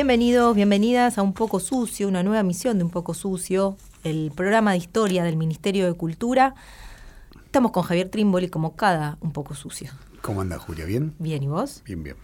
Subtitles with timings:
[0.00, 4.70] Bienvenidos, bienvenidas a Un Poco Sucio, una nueva misión de Un Poco Sucio, el programa
[4.70, 6.54] de historia del Ministerio de Cultura.
[7.44, 9.92] Estamos con Javier Trimboli como cada Un Poco Sucio.
[10.22, 10.86] ¿Cómo anda Julia?
[10.86, 11.14] ¿Bien?
[11.18, 11.82] Bien, ¿y vos?
[11.84, 12.16] Bien, bien.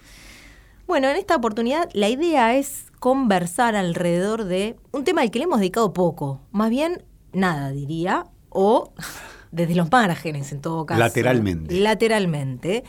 [0.87, 5.45] Bueno, en esta oportunidad la idea es conversar alrededor de un tema al que le
[5.45, 8.95] hemos dedicado poco, más bien nada diría, o
[9.53, 10.99] desde los márgenes en todo caso.
[10.99, 11.79] Lateralmente.
[11.79, 12.85] Lateralmente,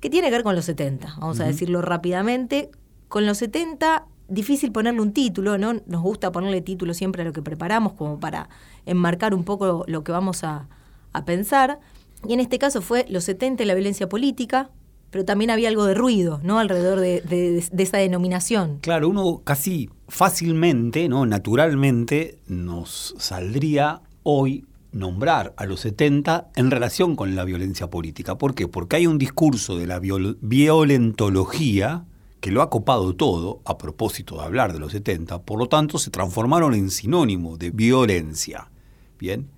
[0.00, 2.70] que tiene que ver con los 70, vamos a decirlo rápidamente.
[3.08, 5.74] Con los 70, difícil ponerle un título, ¿no?
[5.86, 8.48] Nos gusta ponerle título siempre a lo que preparamos como para
[8.86, 10.68] enmarcar un poco lo que vamos a,
[11.12, 11.80] a pensar.
[12.28, 14.70] Y en este caso fue los 70 y la violencia política,
[15.10, 16.58] pero también había algo de ruido, ¿no?
[16.58, 18.78] Alrededor de, de- esa denominación.
[18.82, 21.24] Claro, uno casi fácilmente, ¿no?
[21.24, 28.36] naturalmente, nos saldría hoy nombrar a los 70 en relación con la violencia política.
[28.36, 28.68] ¿Por qué?
[28.68, 32.04] Porque hay un discurso de la viol- violentología
[32.40, 35.98] que lo ha copado todo a propósito de hablar de los 70, por lo tanto
[35.98, 38.70] se transformaron en sinónimo de violencia.
[39.18, 39.48] ¿Bien?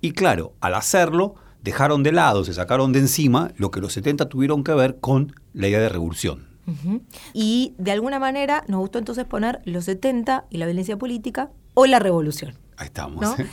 [0.00, 4.28] Y claro, al hacerlo, dejaron de lado, se sacaron de encima lo que los 70
[4.28, 6.46] tuvieron que ver con la idea de revolución.
[7.32, 11.86] Y de alguna manera nos gustó entonces poner los 70 y la violencia política o
[11.86, 12.58] la revolución.
[12.76, 13.22] Ahí estamos.
[13.22, 13.36] ¿no?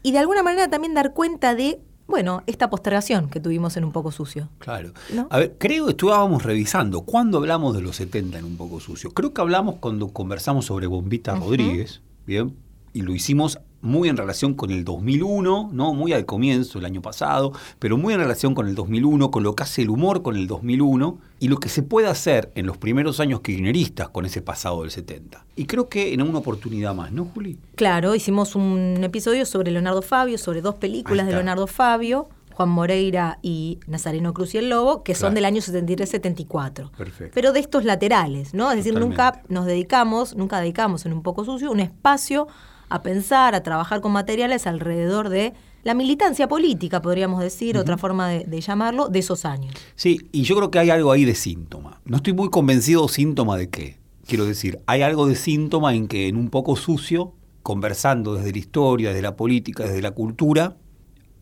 [0.00, 3.92] Y de alguna manera también dar cuenta de, bueno, esta postergación que tuvimos en un
[3.92, 4.48] poco sucio.
[4.58, 4.92] Claro.
[5.14, 5.28] ¿No?
[5.30, 7.02] A ver, creo que estábamos revisando.
[7.02, 9.10] ¿Cuándo hablamos de los 70 en un poco sucio?
[9.12, 11.36] Creo que hablamos cuando conversamos sobre Bombita.
[11.36, 12.56] Rodríguez, ¿bien?
[12.94, 15.94] Y lo hicimos muy en relación con el 2001, ¿no?
[15.94, 19.54] Muy al comienzo, el año pasado, pero muy en relación con el 2001, con lo
[19.54, 22.76] que hace el humor con el 2001 y lo que se puede hacer en los
[22.76, 25.44] primeros años kirchneristas con ese pasado del 70.
[25.56, 27.58] Y creo que en una oportunidad más, ¿no, Juli?
[27.76, 31.38] Claro, hicimos un episodio sobre Leonardo Fabio, sobre dos películas de.
[31.38, 32.28] Leonardo Fabio,
[32.58, 36.90] Juan Moreira y Nazareno Cruz y el Lobo, que son del año 73-74.
[36.90, 37.32] Perfecto.
[37.32, 38.68] Pero de estos laterales, ¿no?
[38.72, 42.48] Es decir, nunca nos dedicamos, nunca dedicamos en un poco sucio un espacio
[42.88, 45.54] a pensar, a trabajar con materiales alrededor de
[45.84, 49.74] la militancia política, podríamos decir, otra forma de, de llamarlo, de esos años.
[49.94, 52.00] Sí, y yo creo que hay algo ahí de síntoma.
[52.04, 53.98] No estoy muy convencido síntoma de qué.
[54.26, 57.32] Quiero decir, hay algo de síntoma en que en un poco sucio,
[57.62, 60.76] conversando desde la historia, desde la política, desde la cultura,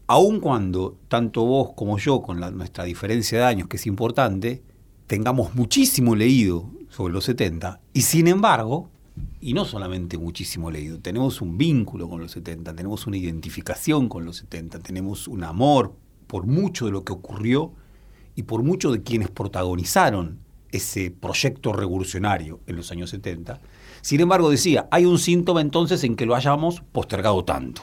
[0.07, 4.63] aun cuando tanto vos como yo, con la- nuestra diferencia de años, que es importante,
[5.07, 8.91] tengamos muchísimo leído sobre los 70, y sin embargo,
[9.41, 14.25] y no solamente muchísimo leído, tenemos un vínculo con los 70, tenemos una identificación con
[14.25, 15.94] los 70, tenemos un amor
[16.27, 17.72] por mucho de lo que ocurrió
[18.34, 20.41] y por mucho de quienes protagonizaron
[20.71, 23.60] ese proyecto revolucionario en los años 70.
[24.03, 27.83] Sin embargo, decía, hay un síntoma entonces en que lo hayamos postergado tanto.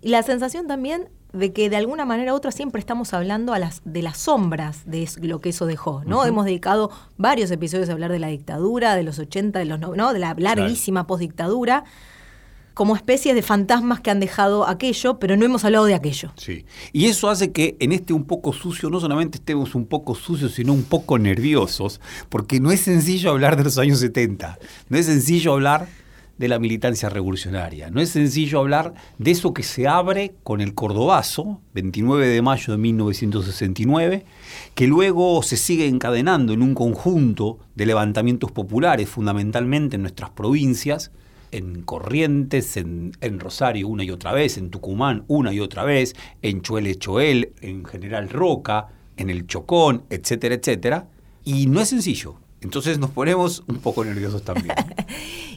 [0.00, 3.58] Y la sensación también de que de alguna manera u otra siempre estamos hablando a
[3.58, 6.24] las, de las sombras de lo que eso dejó, ¿no?
[6.24, 10.12] Hemos dedicado varios episodios a hablar de la dictadura, de los 80, de los no-
[10.12, 11.84] de la larguísima postdictadura,
[12.74, 16.32] como especies de fantasmas que han dejado aquello, pero no hemos hablado de aquello.
[16.36, 16.66] Sí.
[16.92, 20.52] Y eso hace que en este un poco sucio no solamente estemos un poco sucios,
[20.52, 24.58] sino un poco nerviosos, porque no es sencillo hablar de los años 70,
[24.90, 25.88] no es sencillo hablar
[26.38, 30.74] de la militancia revolucionaria, no es sencillo hablar de eso que se abre con el
[30.74, 34.24] Cordobazo, 29 de mayo de 1969,
[34.74, 41.10] que luego se sigue encadenando en un conjunto de levantamientos populares, fundamentalmente en nuestras provincias,
[41.52, 46.62] en Corrientes, en, Rosario una y otra vez, en Tucumán una y otra vez, en
[46.62, 51.08] Chuele Choel, en General Roca, en el Chocón, etcétera, etcétera.
[51.44, 52.36] Y no es sencillo.
[52.60, 54.74] Entonces nos ponemos un poco nerviosos también.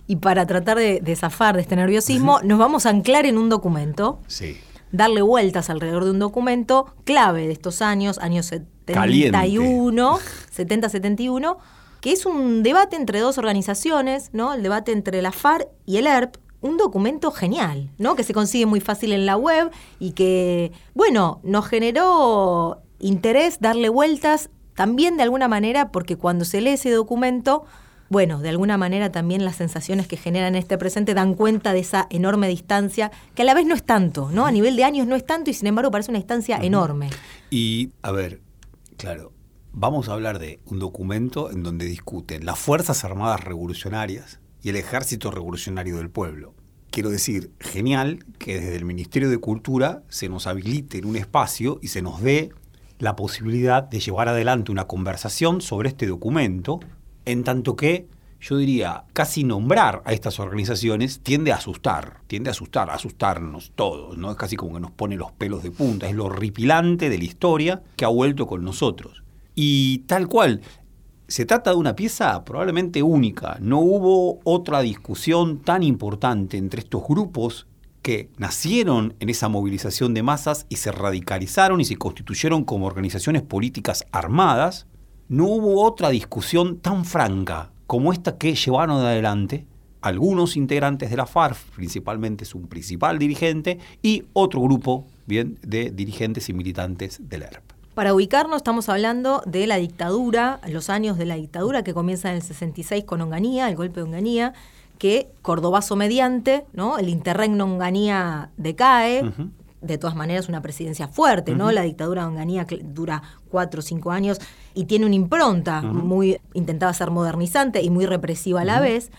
[0.08, 3.48] Y para tratar de, de zafar de este nerviosismo, nos vamos a anclar en un
[3.48, 4.58] documento, Sí.
[4.92, 10.18] darle vueltas alrededor de un documento clave de estos años, años 71,
[10.56, 11.58] 70-71,
[12.02, 14.54] que es un debate entre dos organizaciones, ¿no?
[14.54, 18.16] El debate entre la FARC y el ERP, un documento genial, ¿no?
[18.16, 19.70] Que se consigue muy fácil en la web
[20.00, 24.50] y que, bueno, nos generó interés darle vueltas
[24.80, 27.66] también de alguna manera porque cuando se lee ese documento
[28.08, 32.08] bueno, de alguna manera también las sensaciones que generan este presente dan cuenta de esa
[32.10, 34.46] enorme distancia, que a la vez no es tanto, ¿no?
[34.46, 37.10] A nivel de años no es tanto y sin embargo parece una distancia enorme.
[37.50, 38.40] Y, a ver,
[38.96, 39.34] claro,
[39.74, 44.78] vamos a hablar de un documento en donde discuten las Fuerzas Armadas Revolucionarias y el
[44.78, 46.56] Ejército Revolucionario del Pueblo.
[46.90, 51.80] Quiero decir, genial que desde el Ministerio de Cultura se nos habilite en un espacio
[51.82, 52.52] y se nos dé
[53.00, 56.80] la posibilidad de llevar adelante una conversación sobre este documento,
[57.26, 58.08] en tanto que
[58.42, 63.74] yo diría, casi nombrar a estas organizaciones tiende a asustar, tiende a asustar, a asustarnos
[63.76, 64.32] todos, ¿no?
[64.32, 67.24] Es casi como que nos pone los pelos de punta, es lo horripilante de la
[67.26, 69.24] historia que ha vuelto con nosotros.
[69.56, 70.62] Y tal cual,
[71.28, 77.04] se trata de una pieza probablemente única, no hubo otra discusión tan importante entre estos
[77.08, 77.68] grupos
[78.02, 83.42] que nacieron en esa movilización de masas y se radicalizaron y se constituyeron como organizaciones
[83.42, 84.88] políticas armadas,
[85.28, 89.66] no hubo otra discusión tan franca como esta que llevaron adelante
[90.02, 96.50] algunos integrantes de la FARC, principalmente su principal dirigente, y otro grupo bien, de dirigentes
[96.50, 97.64] y militantes del ERP.
[97.96, 102.38] Para ubicarnos estamos hablando de la dictadura, los años de la dictadura que comienza en
[102.38, 104.54] el 66 con Onganía, el golpe de Onganía,
[105.00, 107.00] que Cordobazo mediante, ¿no?
[107.00, 109.24] El interregno Onganía decae.
[109.82, 111.72] De todas maneras, una presidencia fuerte, ¿no?
[111.72, 114.40] La dictadura de Onganía dura cuatro o cinco años
[114.76, 119.10] y tiene una impronta muy, intentaba ser modernizante y muy represiva a la vez.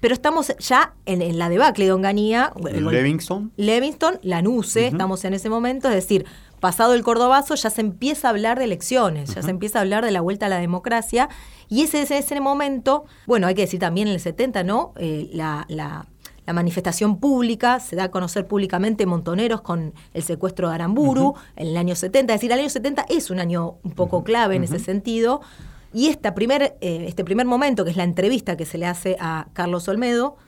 [0.00, 2.52] Pero estamos ya en, la debacle de Onganía.
[2.62, 3.52] Levingston.
[3.56, 6.26] Levingston, Lanuse, estamos en ese momento, es decir,
[6.60, 10.04] pasado el Cordobazo ya se empieza a hablar de elecciones, ya se empieza a hablar
[10.04, 11.28] de la vuelta a la democracia,
[11.68, 14.92] y ese es ese momento, bueno, hay que decir también en el 70, ¿no?
[14.96, 16.06] Eh, la, la,
[16.52, 21.76] manifestación pública, se da a conocer públicamente Montoneros con el secuestro de Aramburu en el
[21.76, 24.80] año 70, es decir, el año 70 es un año un poco clave en ese
[24.80, 25.42] sentido,
[25.94, 29.16] y esta primer, eh, este primer momento, que es la entrevista que se le hace
[29.20, 30.38] a Carlos Olmedo,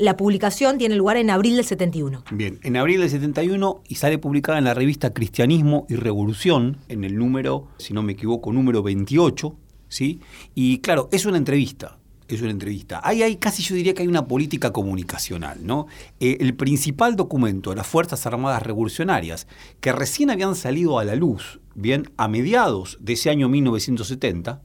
[0.00, 2.24] la publicación tiene lugar en abril del 71.
[2.30, 7.04] Bien, en abril del 71 y sale publicada en la revista Cristianismo y Revolución, en
[7.04, 9.54] el número, si no me equivoco, número 28,
[9.88, 10.20] ¿sí?
[10.54, 11.98] Y claro, es una entrevista.
[12.28, 13.00] Es una entrevista.
[13.02, 15.86] Ahí hay casi yo diría que hay una política comunicacional, ¿no?
[16.20, 19.48] Eh, el principal documento de las Fuerzas Armadas Revolucionarias,
[19.80, 24.62] que recién habían salido a la luz, bien, a mediados de ese año 1970,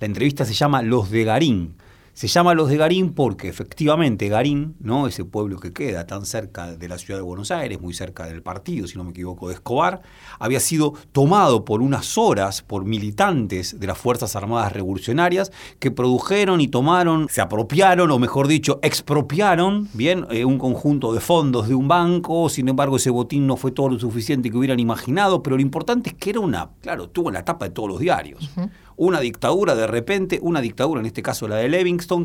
[0.00, 1.76] la entrevista se llama Los de Garín,
[2.14, 5.08] se llama Los de Garín porque efectivamente Garín, ¿no?
[5.08, 8.40] ese pueblo que queda tan cerca de la ciudad de Buenos Aires, muy cerca del
[8.40, 10.00] partido, si no me equivoco, de Escobar,
[10.38, 15.50] había sido tomado por unas horas por militantes de las Fuerzas Armadas Revolucionarias
[15.80, 21.20] que produjeron y tomaron, se apropiaron, o mejor dicho, expropiaron, bien, eh, un conjunto de
[21.20, 24.78] fondos de un banco, sin embargo ese botín no fue todo lo suficiente que hubieran
[24.78, 27.88] imaginado, pero lo importante es que era una, claro, tuvo en la tapa de todos
[27.88, 28.50] los diarios.
[28.96, 31.68] Una dictadura de repente, una dictadura, en este caso la de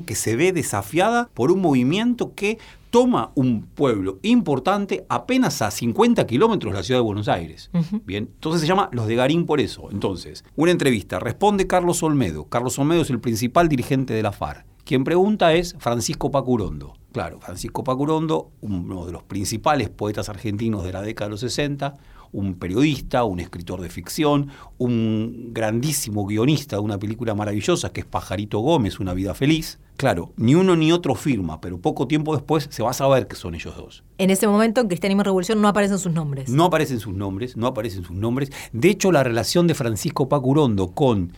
[0.05, 2.57] Que se ve desafiada por un movimiento que
[2.89, 7.69] toma un pueblo importante apenas a 50 kilómetros de la ciudad de Buenos Aires.
[8.05, 9.89] Bien, entonces se llama Los de Garín por eso.
[9.91, 12.45] Entonces, una entrevista, responde Carlos Olmedo.
[12.45, 14.65] Carlos Olmedo es el principal dirigente de la FARC.
[14.83, 16.93] Quien pregunta es Francisco Pacurondo.
[17.11, 21.95] Claro, Francisco Pacurondo, uno de los principales poetas argentinos de la década de los 60,
[22.31, 28.05] un periodista, un escritor de ficción, un grandísimo guionista de una película maravillosa que es
[28.05, 29.79] Pajarito Gómez, Una vida feliz.
[29.97, 33.35] Claro, ni uno ni otro firma, pero poco tiempo después se va a saber que
[33.35, 34.03] son ellos dos.
[34.17, 36.49] En ese momento en Cristianismo y Revolución no aparecen sus nombres.
[36.49, 38.49] No aparecen sus nombres, no aparecen sus nombres.
[38.71, 41.33] De hecho, la relación de Francisco Pacurondo con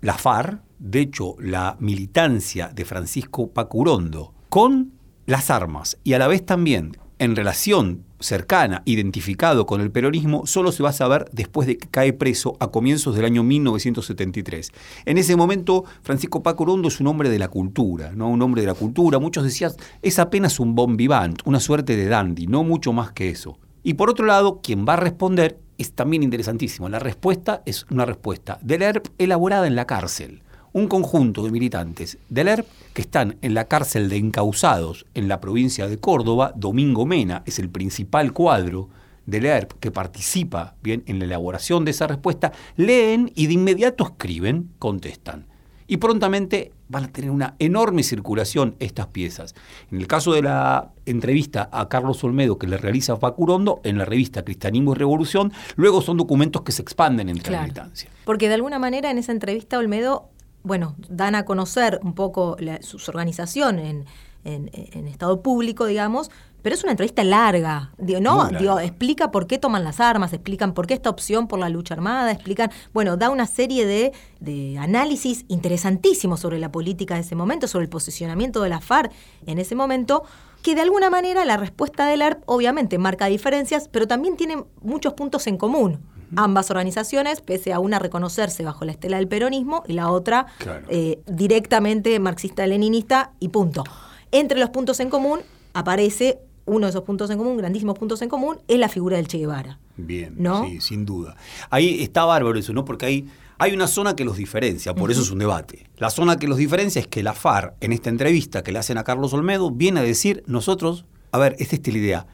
[0.00, 4.92] la FAR, de hecho, la militancia de Francisco Pacurondo con
[5.26, 10.72] las armas y a la vez también en relación cercana, identificado con el peronismo, solo
[10.72, 14.72] se va a saber después de que cae preso a comienzos del año 1973.
[15.06, 18.28] En ese momento, Francisco Paco Rondo es un hombre de la cultura, ¿no?
[18.28, 19.18] Un hombre de la cultura.
[19.18, 19.72] Muchos decían,
[20.02, 23.58] es apenas un bon vivant, una suerte de dandy, no mucho más que eso.
[23.82, 26.88] Y por otro lado, quien va a responder es también interesantísimo.
[26.88, 32.18] La respuesta es una respuesta del ERP elaborada en la cárcel un conjunto de militantes
[32.28, 36.52] del ERP que están en la cárcel de encausados en la provincia de Córdoba.
[36.56, 38.88] Domingo Mena es el principal cuadro
[39.26, 44.04] del ERP que participa bien en la elaboración de esa respuesta, leen y de inmediato
[44.04, 45.46] escriben, contestan.
[45.86, 49.56] Y prontamente van a tener una enorme circulación estas piezas.
[49.90, 54.04] En el caso de la entrevista a Carlos Olmedo que le realiza Facurondo en la
[54.04, 58.08] revista Cristianismo y Revolución, luego son documentos que se expanden entre la militancia.
[58.24, 60.28] Porque de alguna manera en esa entrevista Olmedo
[60.62, 64.04] bueno, dan a conocer un poco su, organización en,
[64.44, 66.30] en, en estado público, digamos,
[66.62, 68.48] pero es una entrevista larga, ¿no?
[68.80, 72.30] explica por qué toman las armas, explican por qué esta opción por la lucha armada,
[72.30, 77.66] explican, bueno, da una serie de, de análisis interesantísimos sobre la política de ese momento,
[77.66, 79.12] sobre el posicionamiento de la FARC
[79.46, 80.24] en ese momento,
[80.62, 85.14] que de alguna manera la respuesta del ERP obviamente marca diferencias, pero también tiene muchos
[85.14, 86.00] puntos en común.
[86.36, 90.46] Ambas organizaciones, pese a una reconocerse bajo la estela del peronismo y la otra
[90.88, 93.84] eh, directamente marxista-leninista y punto.
[94.32, 95.40] Entre los puntos en común
[95.74, 99.26] aparece uno de esos puntos en común, grandísimos puntos en común, es la figura del
[99.26, 99.78] Che Guevara.
[99.96, 100.64] Bien, ¿no?
[100.64, 101.36] sí, sin duda.
[101.68, 102.84] Ahí está bárbaro eso, ¿no?
[102.84, 105.86] Porque hay, hay una zona que los diferencia, por eso es un debate.
[105.96, 108.98] La zona que los diferencia es que la FAR, en esta entrevista que le hacen
[108.98, 112.26] a Carlos Olmedo, viene a decir, nosotros, a ver, esta es la idea,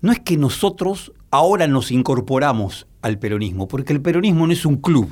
[0.00, 4.76] no es que nosotros ahora nos incorporamos al peronismo, porque el peronismo no es un
[4.76, 5.10] club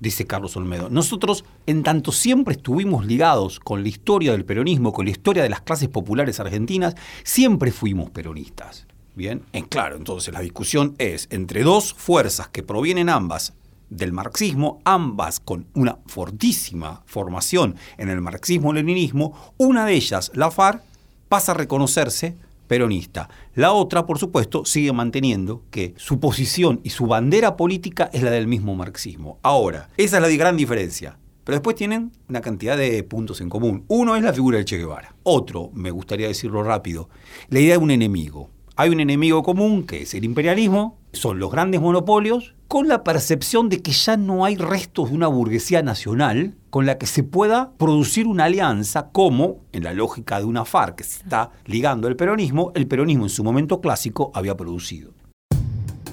[0.00, 0.88] dice Carlos Olmedo.
[0.90, 5.50] Nosotros, en tanto siempre estuvimos ligados con la historia del peronismo, con la historia de
[5.50, 8.86] las clases populares argentinas, siempre fuimos peronistas.
[9.14, 13.52] Bien, en claro, entonces la discusión es entre dos fuerzas que provienen ambas
[13.90, 20.82] del marxismo, ambas con una fortísima formación en el marxismo-leninismo, una de ellas, la FARC,
[21.28, 22.36] pasa a reconocerse
[22.70, 23.28] peronista.
[23.56, 28.30] La otra, por supuesto, sigue manteniendo que su posición y su bandera política es la
[28.30, 29.40] del mismo marxismo.
[29.42, 31.18] Ahora, esa es la gran diferencia.
[31.42, 33.84] Pero después tienen una cantidad de puntos en común.
[33.88, 35.16] Uno es la figura de Che Guevara.
[35.24, 37.08] Otro, me gustaría decirlo rápido,
[37.48, 38.50] la idea de un enemigo.
[38.76, 43.68] Hay un enemigo común que es el imperialismo, son los grandes monopolios, con la percepción
[43.68, 47.72] de que ya no hay restos de una burguesía nacional con la que se pueda
[47.76, 52.16] producir una alianza como, en la lógica de una FARC que se está ligando al
[52.16, 55.12] peronismo, el peronismo en su momento clásico había producido.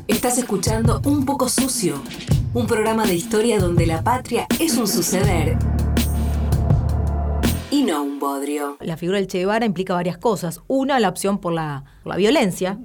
[0.07, 2.01] Estás escuchando Un poco sucio,
[2.53, 5.57] un programa de historia donde la patria es un suceder
[7.69, 8.77] y no un bodrio.
[8.79, 10.61] La figura del Che Guevara implica varias cosas.
[10.67, 12.79] Una, la opción por la, la violencia.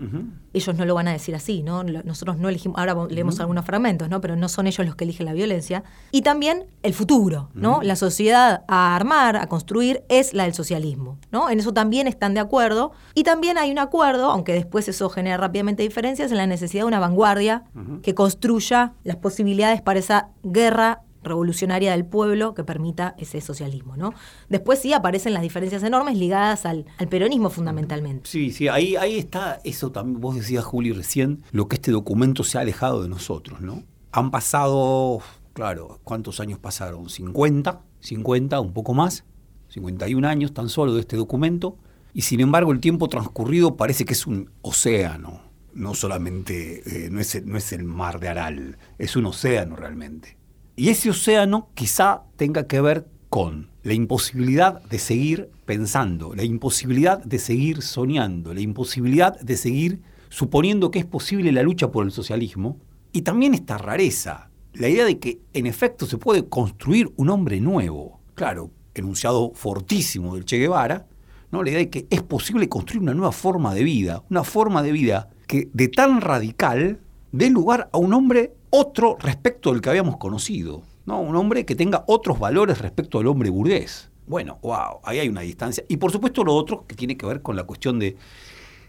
[0.53, 1.83] Ellos no lo van a decir así, ¿no?
[1.85, 4.21] Nosotros no elegimos, ahora leemos algunos fragmentos, ¿no?
[4.21, 5.83] Pero no son ellos los que eligen la violencia.
[6.11, 7.83] Y también el futuro, ¿no?
[7.83, 11.51] La sociedad a armar, a construir, es la del socialismo, ¿no?
[11.51, 12.93] En eso también están de acuerdo.
[13.15, 16.89] Y también hay un acuerdo, aunque después eso genera rápidamente diferencias, en la necesidad de
[16.89, 17.65] una vanguardia
[18.03, 23.97] que construya las posibilidades para esa guerra revolucionaria del pueblo que permita ese socialismo.
[23.97, 24.15] ¿no?
[24.49, 28.29] Después sí aparecen las diferencias enormes ligadas al, peronismo fundamentalmente.
[28.29, 32.45] Sí, sí, ahí, ahí está eso también, vos decías, Juli, recién, lo que este documento
[32.45, 33.61] se ha alejado de nosotros.
[33.61, 33.83] ¿no?
[34.13, 35.21] Han pasado,
[35.53, 37.07] claro, ¿cuántos años pasaron?
[37.07, 37.81] ¿50?
[38.03, 38.61] ¿50?
[38.61, 39.25] ¿Un poco más?
[39.69, 41.77] 51 años tan solo de este documento.
[42.15, 45.41] Y sin embargo el tiempo transcurrido parece que es un océano.
[45.75, 50.37] No solamente, eh, no, es, no es el mar de Aral, es un océano realmente.
[50.83, 57.23] Y ese océano quizá tenga que ver con la imposibilidad de seguir pensando, la imposibilidad
[57.23, 62.11] de seguir soñando, la imposibilidad de seguir suponiendo que es posible la lucha por el
[62.11, 62.81] socialismo,
[63.13, 67.61] y también esta rareza, la idea de que en efecto se puede construir un hombre
[67.61, 68.19] nuevo.
[68.35, 71.07] Claro, enunciado fortísimo del Che Guevara,
[71.53, 71.63] ¿no?
[71.63, 74.91] la idea de que es posible construir una nueva forma de vida, una forma de
[74.91, 76.99] vida que de tan radical
[77.31, 80.83] dé lugar a un hombre otro respecto del que habíamos conocido.
[81.07, 81.21] ¿no?
[81.21, 84.11] Un hombre que tenga otros valores respecto al hombre burgués.
[84.27, 85.85] Bueno, wow, ahí hay una distancia.
[85.89, 88.17] Y por supuesto lo otro que tiene que ver con la cuestión de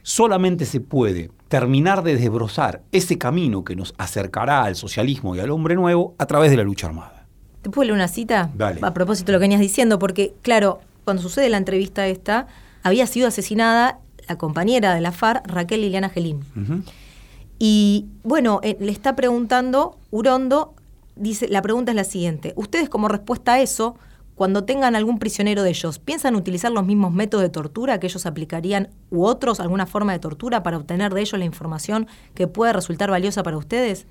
[0.04, 5.52] solamente se puede terminar de desbrozar ese camino que nos acercará al socialismo y al
[5.52, 7.26] hombre nuevo a través de la lucha armada.
[7.62, 8.52] ¿Te puedo leer una cita?
[8.54, 8.80] Dale.
[8.82, 12.48] A propósito de lo que venías diciendo, porque claro, cuando sucede la entrevista esta,
[12.84, 16.42] había sido asesinada la compañera de la FARC, Raquel Liliana Gelín.
[17.66, 20.74] Y bueno, eh, le está preguntando Urondo,
[21.16, 23.96] dice, la pregunta es la siguiente, ustedes como respuesta a eso,
[24.36, 28.26] cuando tengan algún prisionero de ellos, ¿piensan utilizar los mismos métodos de tortura que ellos
[28.26, 32.74] aplicarían u otros, alguna forma de tortura para obtener de ellos la información que pueda
[32.74, 34.08] resultar valiosa para ustedes?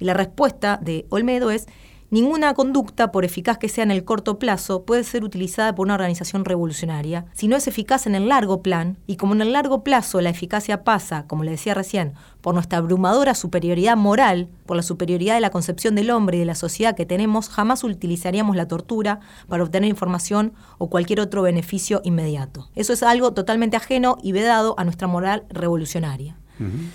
[0.00, 1.66] Y la respuesta de Olmedo es,
[2.14, 5.94] Ninguna conducta, por eficaz que sea en el corto plazo, puede ser utilizada por una
[5.94, 9.82] organización revolucionaria si no es eficaz en el largo plan, y como en el largo
[9.82, 14.84] plazo la eficacia pasa, como le decía recién, por nuestra abrumadora superioridad moral, por la
[14.84, 18.68] superioridad de la concepción del hombre y de la sociedad que tenemos, jamás utilizaríamos la
[18.68, 19.18] tortura
[19.48, 22.70] para obtener información o cualquier otro beneficio inmediato.
[22.76, 26.36] Eso es algo totalmente ajeno y vedado a nuestra moral revolucionaria.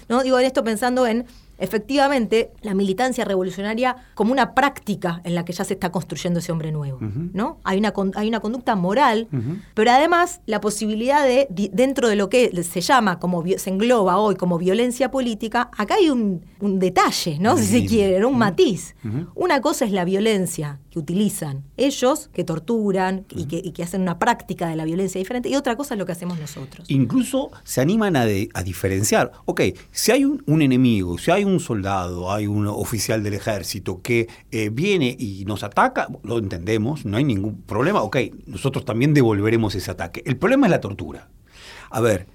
[0.08, 0.24] ¿No?
[0.24, 1.26] Digo en esto pensando en
[1.60, 6.52] efectivamente la militancia revolucionaria como una práctica en la que ya se está construyendo ese
[6.52, 7.00] hombre nuevo.
[7.02, 7.60] ¿no?
[7.64, 9.28] hay, una, hay una conducta moral,
[9.74, 14.36] pero además la posibilidad de, dentro de lo que se llama, como se engloba hoy
[14.36, 16.42] como violencia política, acá hay un,
[16.80, 17.58] detalle, ¿no?
[17.58, 18.96] si se quiere, un matiz.
[19.36, 24.68] Una cosa es la violencia que utilizan ellos, que torturan y que, hacen una práctica
[24.68, 26.90] de la violencia diferente, y otra cosa es lo que hacemos nosotros.
[26.90, 29.62] Incluso se animan a, diferenciar, ok,
[29.92, 34.02] si hay un, un enemigo, si hay un un soldado, hay un oficial del ejército
[34.02, 39.14] que eh, viene y nos ataca, lo entendemos, no hay ningún problema, ok, nosotros también
[39.14, 40.24] devolveremos ese ataque.
[40.26, 41.30] El problema es la tortura.
[41.90, 42.28] A ver,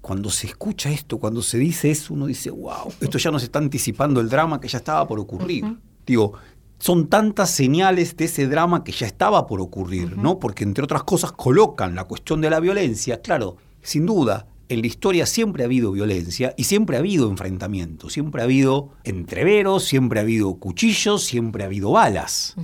[0.00, 3.58] cuando se escucha esto, cuando se dice eso, uno dice, wow, esto ya nos está
[3.58, 5.64] anticipando el drama que ya estaba por ocurrir.
[6.06, 6.34] Digo,
[6.78, 10.38] son tantas señales de ese drama que ya estaba por ocurrir, ¿no?
[10.38, 14.86] Porque entre otras cosas colocan la cuestión de la violencia, claro, sin duda, en la
[14.86, 20.20] historia siempre ha habido violencia y siempre ha habido enfrentamiento, siempre ha habido entreveros, siempre
[20.20, 22.54] ha habido cuchillos, siempre ha habido balas.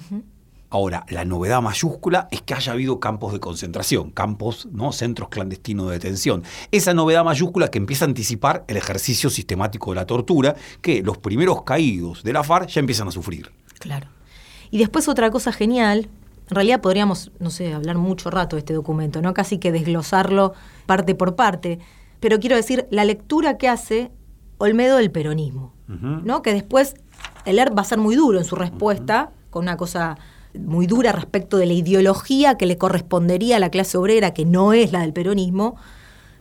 [0.71, 4.93] Ahora, la novedad mayúscula es que haya habido campos de concentración, campos, ¿no?
[4.93, 6.45] centros clandestinos de detención.
[6.71, 11.19] Esa novedad mayúscula que empieza a anticipar el ejercicio sistemático de la tortura, que los
[11.19, 13.51] primeros caídos de la FARC ya empiezan a sufrir.
[13.81, 14.07] Claro.
[14.71, 16.09] Y después otra cosa genial,
[16.49, 19.35] en realidad podríamos, no sé, hablar mucho rato de este documento, ¿no?
[19.35, 20.55] Casi que desglosarlo
[20.87, 21.81] parte por parte.
[22.21, 24.13] Pero quiero decir, la lectura que hace
[24.59, 26.43] Olmedo del peronismo, ¿no?
[26.43, 26.95] Que después
[27.45, 30.19] el ER va a ser muy duro en su respuesta, con una cosa
[30.59, 34.73] muy dura respecto de la ideología que le correspondería a la clase obrera, que no
[34.73, 35.77] es la del peronismo.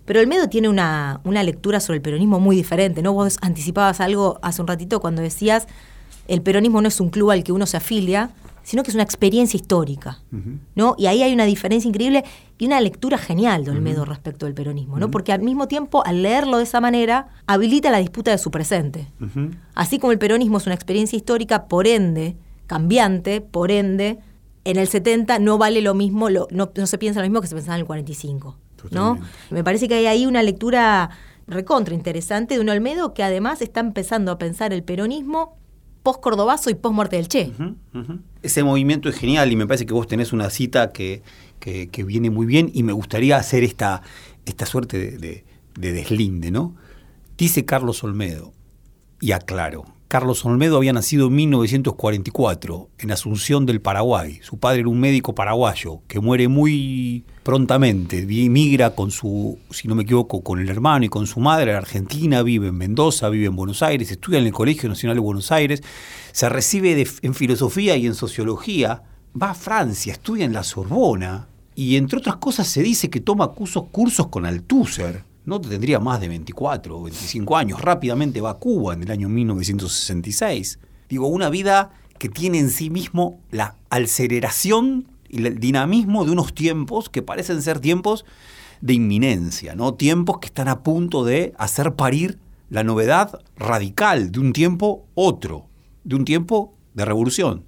[0.05, 3.13] Pero Olmedo tiene una, una lectura sobre el peronismo muy diferente, ¿no?
[3.13, 5.67] Vos anticipabas algo hace un ratito cuando decías
[6.27, 8.31] el peronismo no es un club al que uno se afilia,
[8.65, 10.23] sino que es una experiencia histórica,
[10.73, 10.95] ¿no?
[10.97, 12.23] Y ahí hay una diferencia increíble
[12.57, 15.11] y una lectura genial de Olmedo respecto del peronismo, ¿no?
[15.11, 19.07] Porque al mismo tiempo, al leerlo de esa manera, habilita la disputa de su presente.
[19.75, 24.17] Así como el peronismo es una experiencia histórica, por ende, cambiante, por ende,
[24.63, 27.53] en el 70 no vale lo mismo, no, no, se piensa lo mismo que se
[27.53, 28.57] pensaba en el 45,
[28.89, 29.19] ¿no?
[29.51, 31.11] Me parece que hay ahí una lectura
[31.45, 35.55] recontra interesante de un Olmedo que además está empezando a pensar el peronismo
[36.05, 37.51] post-cordobazo y post-muerte del Che.
[38.43, 41.23] Ese movimiento es genial y me parece que vos tenés una cita que,
[41.59, 44.03] que, viene muy bien y me gustaría hacer esta,
[44.45, 45.43] esta suerte de,
[45.73, 46.75] de deslinde, ¿no?
[47.39, 48.53] Dice Carlos Olmedo,
[49.19, 54.39] y aclaro, Carlos Olmedo había nacido en 1944 en Asunción del Paraguay.
[54.43, 58.25] Su padre era un médico paraguayo que muere muy prontamente.
[58.25, 61.79] Migra con su, si no me equivoco, con el hermano y con su madre a
[61.79, 65.51] Argentina, vive en Mendoza, vive en Buenos Aires, estudia en el Colegio Nacional de Buenos
[65.51, 65.81] Aires,
[66.31, 69.01] se recibe en filosofía y en sociología,
[69.41, 73.47] va a Francia, estudia en la Sorbona y entre otras cosas se dice que toma
[73.47, 78.55] cursos, cursos con Althusser no tendría más de 24 o 25 años, rápidamente va a
[78.55, 80.79] Cuba en el año 1966.
[81.09, 86.53] Digo, una vida que tiene en sí mismo la aceleración y el dinamismo de unos
[86.53, 88.25] tiempos que parecen ser tiempos
[88.81, 89.93] de inminencia, ¿no?
[89.93, 95.67] Tiempos que están a punto de hacer parir la novedad radical de un tiempo otro,
[96.03, 97.65] de un tiempo de revolución.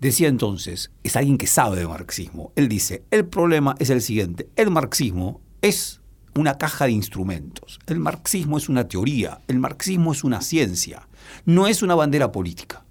[0.00, 2.52] Decía entonces, es alguien que sabe de marxismo.
[2.56, 6.01] Él dice, el problema es el siguiente, el marxismo es
[6.34, 7.78] una caja de instrumentos.
[7.86, 11.08] El marxismo es una teoría, el marxismo es una ciencia,
[11.44, 12.84] no es una bandera política.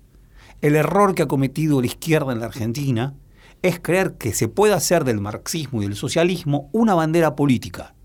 [0.62, 3.16] El error que ha cometido la izquierda en la Argentina
[3.62, 7.96] es creer que se puede hacer del marxismo y del socialismo una bandera política.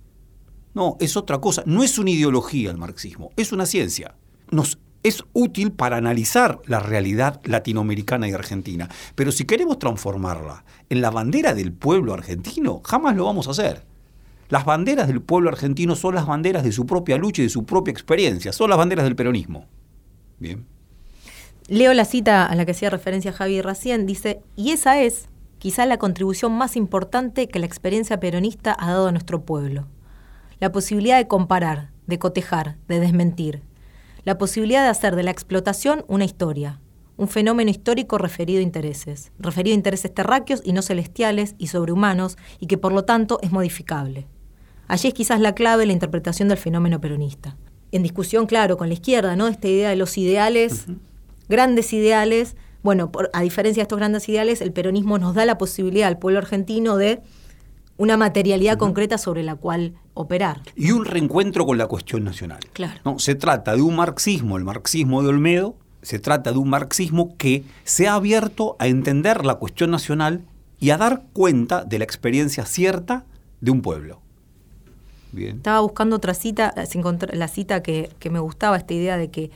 [0.74, 1.62] No, es otra cosa.
[1.66, 4.14] No es una ideología el marxismo, es una ciencia.
[4.50, 8.88] Nos es útil para analizar la realidad latinoamericana y argentina.
[9.14, 13.84] Pero si queremos transformarla en la bandera del pueblo argentino, jamás lo vamos a hacer.
[14.48, 17.64] Las banderas del pueblo argentino son las banderas de su propia lucha y de su
[17.64, 19.66] propia experiencia, son las banderas del peronismo.
[20.38, 20.66] Bien.
[21.68, 25.28] Leo la cita a la que hacía referencia Javier recién, dice, y esa es
[25.58, 29.88] quizá la contribución más importante que la experiencia peronista ha dado a nuestro pueblo.
[30.60, 33.62] La posibilidad de comparar, de cotejar, de desmentir.
[34.24, 36.80] La posibilidad de hacer de la explotación una historia,
[37.16, 42.36] un fenómeno histórico referido a intereses, referido a intereses terráqueos y no celestiales y sobrehumanos,
[42.60, 44.28] y que por lo tanto es modificable.
[44.88, 47.56] Allí es quizás la clave la interpretación del fenómeno peronista.
[47.92, 49.48] En discusión, claro, con la izquierda, ¿no?
[49.48, 50.86] Esta idea de los ideales,
[51.48, 52.56] grandes ideales.
[52.82, 56.38] Bueno, a diferencia de estos grandes ideales, el peronismo nos da la posibilidad al pueblo
[56.38, 57.20] argentino de
[57.96, 60.62] una materialidad concreta sobre la cual operar.
[60.74, 62.60] Y un reencuentro con la cuestión nacional.
[62.72, 63.00] Claro.
[63.04, 63.18] ¿no?
[63.18, 67.64] Se trata de un marxismo, el marxismo de Olmedo, se trata de un marxismo que
[67.84, 70.42] se ha abierto a entender la cuestión nacional
[70.78, 73.24] y a dar cuenta de la experiencia cierta
[73.60, 74.20] de un pueblo.
[75.34, 76.74] Estaba buscando otra cita,
[77.32, 79.50] la cita que, me gustaba, esta idea de que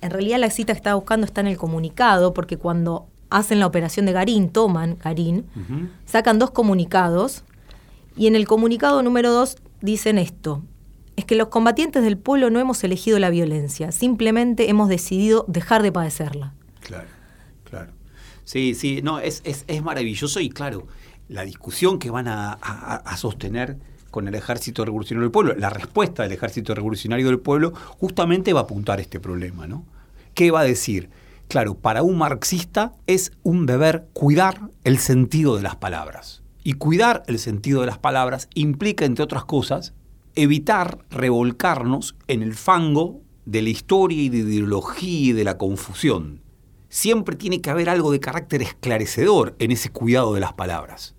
[0.00, 3.66] En realidad la cita que estaba buscando está en el comunicado, porque cuando hacen la
[3.66, 5.46] operación de Garín, toman Garín,
[6.06, 7.44] sacan dos comunicados,
[8.16, 10.62] y en el comunicado número dos dicen esto,
[11.16, 15.82] es que los combatientes del pueblo no hemos elegido la violencia, simplemente hemos decidido dejar
[15.82, 16.54] de padecerla.
[16.80, 17.08] Claro,
[17.64, 17.92] claro.
[18.44, 20.86] Sí, sí, no, es, es, es maravilloso y claro,
[21.28, 23.78] la discusión que van a, a, sostener
[24.12, 28.60] con el Ejército Revolucionario del Pueblo, la respuesta del Ejército Revolucionario del Pueblo, justamente va
[28.60, 29.84] a apuntar este problema, ¿no?
[30.34, 31.10] ¿Qué va a decir?
[31.48, 36.42] Claro, para un marxista es un deber cuidar el sentido de las palabras.
[36.62, 39.94] Y cuidar el sentido de las palabras implica, entre otras cosas,
[40.34, 46.40] evitar revolcarnos en el fango de la historia y de ideología y de la confusión.
[46.90, 51.14] Siempre tiene que haber algo de carácter esclarecedor en ese cuidado de las palabras.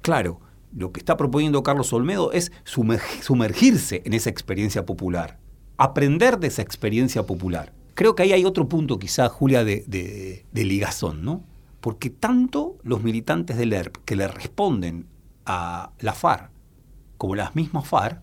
[0.00, 0.40] Claro,
[0.76, 5.38] lo que está proponiendo Carlos Olmedo es sumergirse en esa experiencia popular,
[5.76, 7.72] aprender de esa experiencia popular.
[7.94, 11.42] Creo que ahí hay otro punto quizá, Julia, de, ligazón, ¿no?
[11.80, 15.06] Porque tanto los militantes del ERP que le responden
[15.46, 16.50] a la FARC
[17.18, 18.22] como las mismas FARC,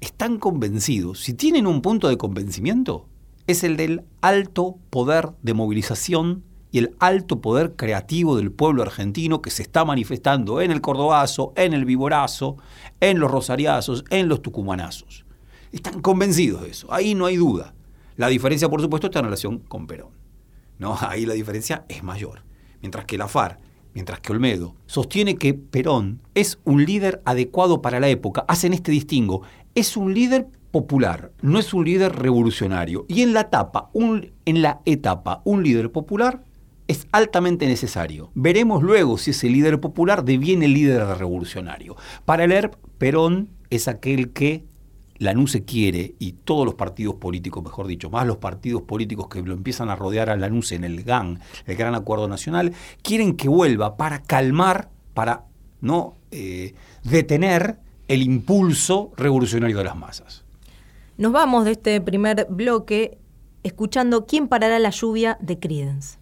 [0.00, 3.08] están convencidos, si tienen un punto de convencimiento,
[3.46, 9.40] es el del alto poder de movilización y el alto poder creativo del pueblo argentino
[9.40, 12.56] que se está manifestando en el cordobazo, en el viborazo,
[12.98, 15.24] en los rosariazos, en los tucumanazos.
[15.70, 17.74] Están convencidos de eso, ahí no hay duda.
[18.16, 20.10] La diferencia, por supuesto, está en relación con Perón.
[20.80, 20.98] ¿no?
[21.08, 22.42] Ahí la diferencia es mayor.
[22.80, 23.60] Mientras que la FARC
[23.92, 28.90] mientras que Olmedo sostiene que Perón es un líder adecuado para la época, hacen este
[28.90, 29.42] distingo,
[29.76, 33.06] es un líder popular, no es un líder revolucionario.
[33.06, 36.42] Y en la etapa, en la etapa, un líder popular
[36.88, 38.30] es altamente necesario.
[38.34, 41.96] Veremos luego si ese líder popular deviene líder revolucionario.
[42.24, 44.64] Para leer, Perón es aquel que
[45.46, 49.54] se quiere, y todos los partidos políticos, mejor dicho, más los partidos políticos que lo
[49.54, 53.96] empiezan a rodear a Lanuse en el GAN, el Gran Acuerdo Nacional, quieren que vuelva
[53.96, 55.44] para calmar, para
[55.80, 60.44] no eh, detener el impulso revolucionario de las masas.
[61.16, 63.18] Nos vamos de este primer bloque
[63.62, 65.38] escuchando ¿Quién parará la lluvia?
[65.40, 66.18] de Credence.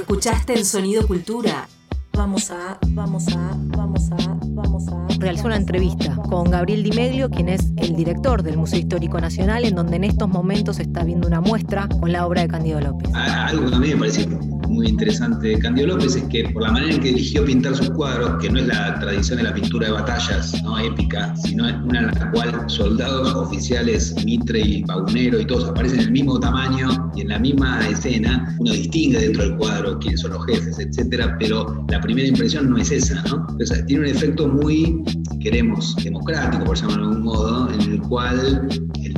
[0.00, 1.68] Escuchaste en Sonido Cultura.
[2.12, 5.06] Vamos a, vamos a, vamos a, vamos a.
[5.18, 9.64] Realizó una entrevista con Gabriel Di Meglio, quien es el director del Museo Histórico Nacional,
[9.64, 13.10] en donde en estos momentos está viendo una muestra con la obra de Candido López.
[13.14, 14.28] Algo que a mí me parece
[14.70, 17.90] muy interesante de Candio López es que por la manera en que eligió pintar sus
[17.90, 20.78] cuadros, que no es la tradición de la pintura de batallas ¿no?
[20.78, 26.06] épica, sino una en la cual soldados, oficiales, Mitre y Paunero y todos aparecen en
[26.06, 30.32] el mismo tamaño y en la misma escena, uno distingue dentro del cuadro quiénes son
[30.32, 33.46] los jefes, etcétera, pero la primera impresión no es esa, ¿no?
[33.50, 35.02] Entonces, tiene un efecto muy,
[35.40, 38.68] queremos, democrático, por llamarlo de algún modo, en el cual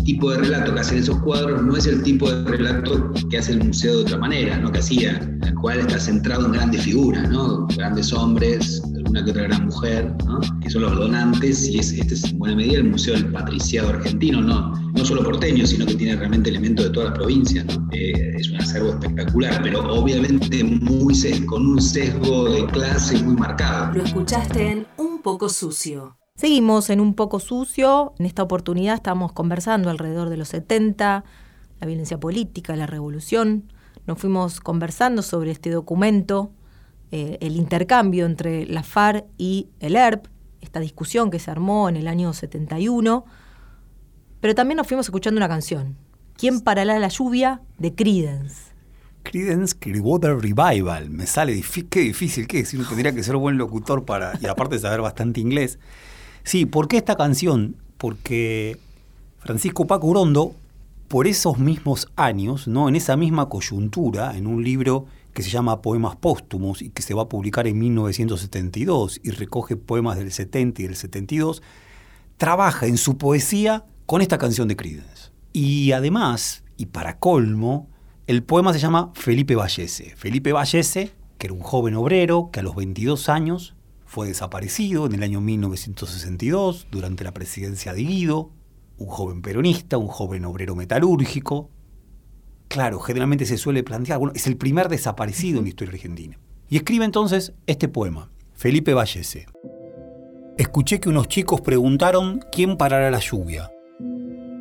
[0.05, 3.53] tipo de relato que hacen esos cuadros no es el tipo de relato que hace
[3.53, 4.71] el museo de otra manera, ¿no?
[4.71, 7.67] que hacía, el cual está centrado en grandes figuras, ¿no?
[7.77, 10.41] grandes hombres, alguna que otra gran mujer, ¿no?
[10.61, 13.91] que son los donantes, y es, este es en buena medida el Museo del Patriciado
[13.91, 17.65] Argentino, no, no solo porteño, sino que tiene realmente elementos de todas las provincias.
[17.93, 21.13] Eh, es un acervo espectacular, pero obviamente muy
[21.47, 23.95] con un sesgo de clase muy marcado.
[23.95, 26.17] Lo escuchaste en Un poco sucio.
[26.43, 28.15] Seguimos en Un poco sucio.
[28.19, 31.23] En esta oportunidad estamos conversando alrededor de los 70,
[31.81, 33.73] la violencia política, la revolución.
[34.09, 36.51] Nos fuimos conversando sobre este documento,
[37.13, 40.27] eh, el intercambio entre la FARC y el ERP,
[40.61, 43.25] esta discusión que se armó en el año 71.
[44.41, 45.97] Pero también nos fuimos escuchando una canción,
[46.37, 47.63] ¿Quién parará la lluvia?
[47.79, 48.73] de Credence.
[49.23, 51.09] Credence Clearwater Revival.
[51.09, 52.75] Me sale qué difícil es.
[52.75, 54.33] Uno tendría que ser buen locutor para.
[54.41, 55.79] Y aparte saber bastante inglés.
[56.45, 57.77] Sí, ¿por qué esta canción?
[57.99, 58.79] Porque
[59.39, 60.55] Francisco Paco Urondo,
[61.09, 62.89] por esos mismos años, ¿no?
[62.89, 67.15] en esa misma coyuntura, en un libro que se llama Poemas Póstumos y que se
[67.15, 71.63] va a publicar en 1972 y recoge poemas del 70 y del 72,
[72.37, 75.31] trabaja en su poesía con esta canción de Credence.
[75.53, 77.89] Y además, y para colmo,
[78.27, 80.15] el poema se llama Felipe Vallese.
[80.17, 83.75] Felipe Vallese, que era un joven obrero que a los 22 años
[84.13, 88.51] fue desaparecido en el año 1962 durante la presidencia de Guido,
[88.99, 91.71] un joven peronista, un joven obrero metalúrgico.
[92.69, 96.39] Claro, generalmente se suele plantear, bueno, es el primer desaparecido en la historia argentina.
[96.69, 99.47] Y escribe entonces este poema, Felipe Vallese.
[100.59, 103.71] Escuché que unos chicos preguntaron quién parará la lluvia.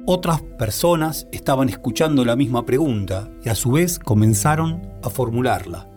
[0.06, 5.91] Otras personas estaban escuchando la misma pregunta y a su vez comenzaron a formularla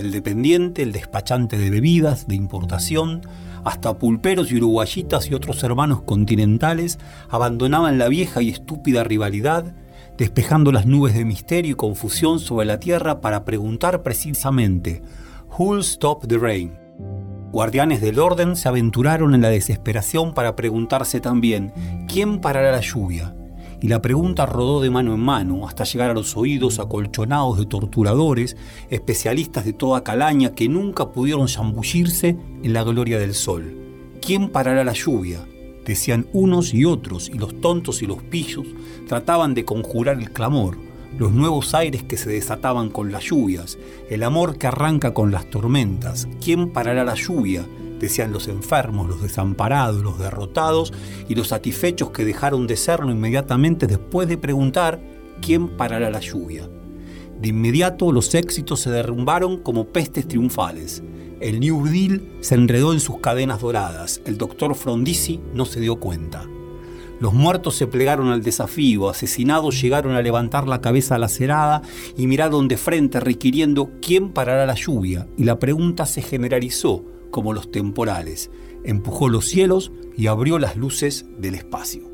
[0.00, 3.22] el dependiente, el despachante de bebidas, de importación,
[3.64, 9.74] hasta pulperos y uruguayitas y otros hermanos continentales abandonaban la vieja y estúpida rivalidad,
[10.16, 15.02] despejando las nubes de misterio y confusión sobre la tierra para preguntar precisamente,
[15.58, 16.72] Who'll stop the rain?
[17.52, 21.72] Guardianes del orden se aventuraron en la desesperación para preguntarse también,
[22.06, 23.34] ¿quién parará la lluvia?
[23.82, 27.66] Y la pregunta rodó de mano en mano hasta llegar a los oídos acolchonados de
[27.66, 28.56] torturadores,
[28.90, 33.76] especialistas de toda calaña que nunca pudieron zambullirse en la gloria del sol.
[34.20, 35.46] ¿Quién parará la lluvia?
[35.84, 38.66] Decían unos y otros, y los tontos y los pillos
[39.08, 40.76] trataban de conjurar el clamor,
[41.18, 43.78] los nuevos aires que se desataban con las lluvias,
[44.10, 46.28] el amor que arranca con las tormentas.
[46.42, 47.64] ¿Quién parará la lluvia?
[48.00, 50.92] Decían los enfermos, los desamparados, los derrotados
[51.28, 55.00] y los satisfechos que dejaron de serlo inmediatamente después de preguntar
[55.40, 56.68] quién parará la lluvia.
[57.40, 61.02] De inmediato los éxitos se derrumbaron como pestes triunfales.
[61.40, 64.20] El New Deal se enredó en sus cadenas doradas.
[64.26, 66.46] El doctor Frondizi no se dio cuenta.
[67.18, 71.82] Los muertos se plegaron al desafío, asesinados llegaron a levantar la cabeza lacerada
[72.16, 77.52] y miraron de frente requiriendo quién parará la lluvia, y la pregunta se generalizó, como
[77.52, 78.50] los temporales,
[78.84, 82.10] empujó los cielos y abrió las luces del espacio.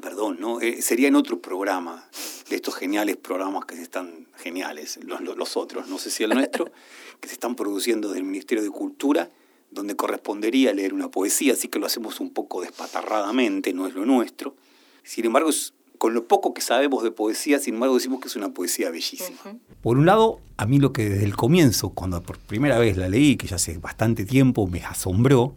[0.00, 0.60] Perdón, ¿no?
[0.60, 2.08] Eh, sería en otro programa,
[2.48, 6.66] de estos geniales programas que están, geniales, los, los otros, no sé si el nuestro,
[7.20, 9.30] que se están produciendo del Ministerio de Cultura,
[9.70, 14.04] donde correspondería leer una poesía, así que lo hacemos un poco despatarradamente, no es lo
[14.04, 14.54] nuestro.
[15.02, 18.36] Sin embargo, es con lo poco que sabemos de poesía, sin embargo decimos que es
[18.36, 19.38] una poesía bellísima.
[19.82, 23.08] Por un lado, a mí lo que desde el comienzo, cuando por primera vez la
[23.08, 25.54] leí, que ya hace bastante tiempo, me asombró,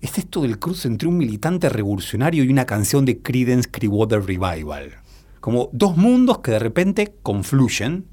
[0.00, 4.92] es esto del cruce entre un militante revolucionario y una canción de Creedence Clearwater Revival.
[5.40, 8.06] Como dos mundos que de repente confluyen,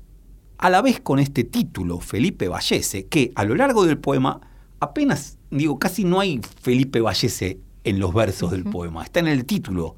[0.58, 4.42] a la vez con este título, Felipe Vallese, que a lo largo del poema
[4.80, 9.46] apenas, digo, casi no hay Felipe Vallese en los versos del poema, está en el
[9.46, 9.96] título,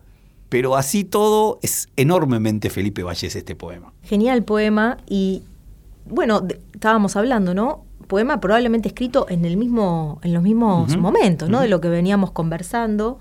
[0.49, 3.93] pero así todo es enormemente Felipe Valles este poema.
[4.03, 5.43] Genial poema y
[6.05, 7.83] bueno, estábamos hablando, ¿no?
[8.07, 11.59] Poema probablemente escrito en el mismo en los mismos momentos, ¿no?
[11.59, 13.19] De lo que veníamos conversando.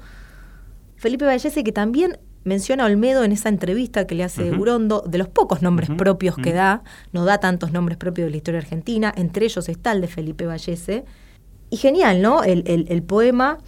[0.96, 5.18] Felipe Vallese que también menciona a Olmedo en esa entrevista que le hace Urondo, de
[5.18, 9.12] los pocos nombres propios que da, no da tantos nombres propios de la historia argentina,
[9.16, 11.04] entre ellos está el de Felipe Vallese.
[11.70, 12.44] Y genial, ¿no?
[12.44, 13.58] el poema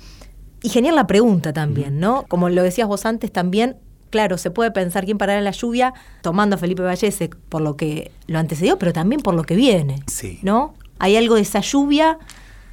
[0.63, 2.25] y genial la pregunta también, ¿no?
[2.29, 3.77] Como lo decías vos antes, también
[4.11, 8.11] claro, se puede pensar quién parará la lluvia tomando a Felipe Vallese por lo que
[8.27, 10.03] lo antecedió, pero también por lo que viene.
[10.07, 10.39] Sí.
[10.43, 10.75] ¿No?
[10.99, 12.19] Hay algo de esa lluvia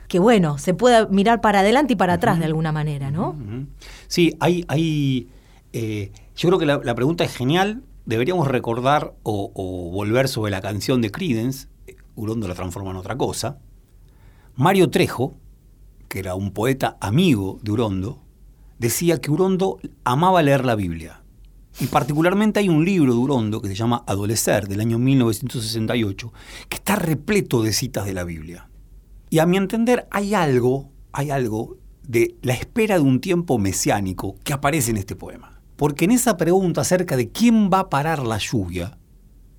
[0.07, 3.35] que, bueno, se puede mirar para adelante y para atrás de alguna manera, ¿no?
[4.07, 5.27] Sí, hay, hay
[5.73, 7.83] eh, yo creo que la, la pregunta es genial.
[8.05, 11.67] Deberíamos recordar o, o volver sobre la canción de Creedence.
[12.15, 13.57] Urondo la transforma en otra cosa.
[14.55, 15.35] Mario Trejo,
[16.07, 18.21] que era un poeta amigo de Urondo,
[18.79, 21.21] decía que Urondo amaba leer la Biblia.
[21.79, 26.33] Y particularmente hay un libro de Urondo que se llama Adolecer, del año 1968,
[26.69, 28.69] que está repleto de citas de la Biblia.
[29.29, 34.35] Y a mi entender hay algo, hay algo de la espera de un tiempo mesiánico
[34.43, 35.59] que aparece en este poema.
[35.75, 38.97] Porque en esa pregunta acerca de quién va a parar la lluvia,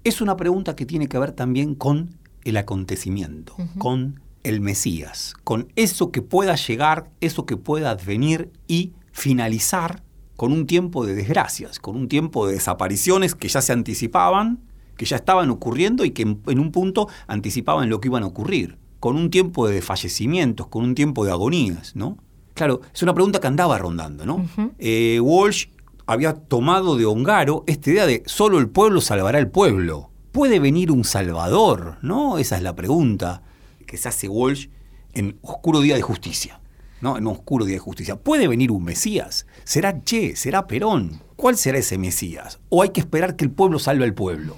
[0.05, 5.73] es una pregunta que tiene que ver también con el acontecimiento, con el Mesías, con
[5.75, 10.05] eso que pueda llegar, eso que pueda advenir y finalizar
[10.37, 14.61] con un tiempo de desgracias, con un tiempo de desapariciones que ya se anticipaban,
[14.97, 18.27] que ya estaban ocurriendo y que en, en un punto anticipaban lo que iban a
[18.27, 22.17] ocurrir, con un tiempo de fallecimientos, con un tiempo de agonías, ¿no?
[22.55, 24.47] Claro, es una pregunta que andaba rondando, ¿no?
[24.79, 25.67] Eh, Walsh
[26.07, 30.11] había tomado de Ongaro esta idea de solo el pueblo salvará al pueblo.
[30.31, 31.99] ¿Puede venir un salvador?
[32.03, 32.39] ¿No?
[32.39, 33.43] Esa es la pregunta
[33.87, 34.69] que se hace Walsh
[35.15, 36.61] en Oscuro Día de Justicia.
[37.01, 37.19] ¿no?
[37.19, 38.17] En Oscuro Día de Justicia.
[38.17, 39.47] ¿Puede venir un Mesías?
[39.65, 40.35] ¿Será Che?
[40.35, 41.21] ¿Será Perón?
[41.37, 42.59] ¿Cuál será ese Mesías?
[42.71, 44.57] ¿O hay que esperar que el pueblo salve al pueblo?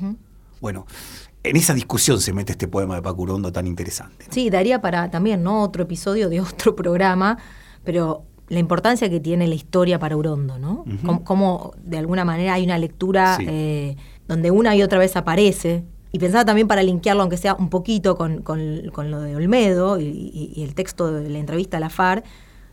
[0.61, 0.87] Bueno,
[1.43, 4.27] en esa discusión se mete este poema de Paco Urondo tan interesante.
[4.29, 4.33] ¿no?
[4.33, 5.63] Sí, daría para también ¿no?
[5.63, 7.39] otro episodio de otro programa,
[7.85, 10.85] pero la importancia que tiene la historia para Urondo, ¿no?
[11.05, 13.45] Cómo- cómo, de alguna manera hay una lectura Sí.
[13.49, 13.97] eh,
[14.29, 15.85] donde una y otra vez aparece.
[16.13, 20.01] Y pensaba también para linkearlo, aunque sea un poquito, con, con- con lo de Olmedo
[20.01, 22.25] y, y- y el texto de la entrevista a la FARC,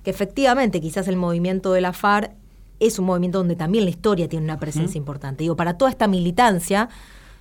[0.04, 2.32] que efectivamente quizás el movimiento de la FARC
[2.80, 5.44] es un movimiento donde también la historia tiene una presencia importante.
[5.44, 6.90] Digo, para toda esta militancia,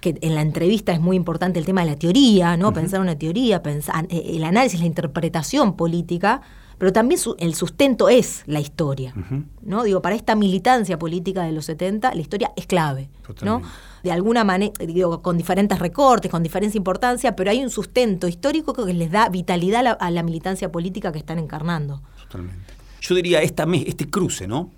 [0.01, 2.73] que en la entrevista es muy importante el tema de la teoría, ¿no?
[2.73, 6.43] Pensar una teoría, pensar eh, el análisis, la interpretación política,
[6.79, 9.15] pero también su- el sustento es la historia,
[9.63, 9.83] ¿no?
[9.85, 13.27] Digo, para esta militancia política de los 70, la historia es clave, ¿no?
[13.35, 13.69] Totalmente.
[14.03, 18.73] De alguna manera, digo, con diferentes recortes, con diferente importancia, pero hay un sustento histórico
[18.75, 22.03] que les da vitalidad a la, a la militancia política que están encarnando.
[22.23, 22.75] Totalmente.
[23.01, 24.71] Yo diría esta, este cruce, ¿no?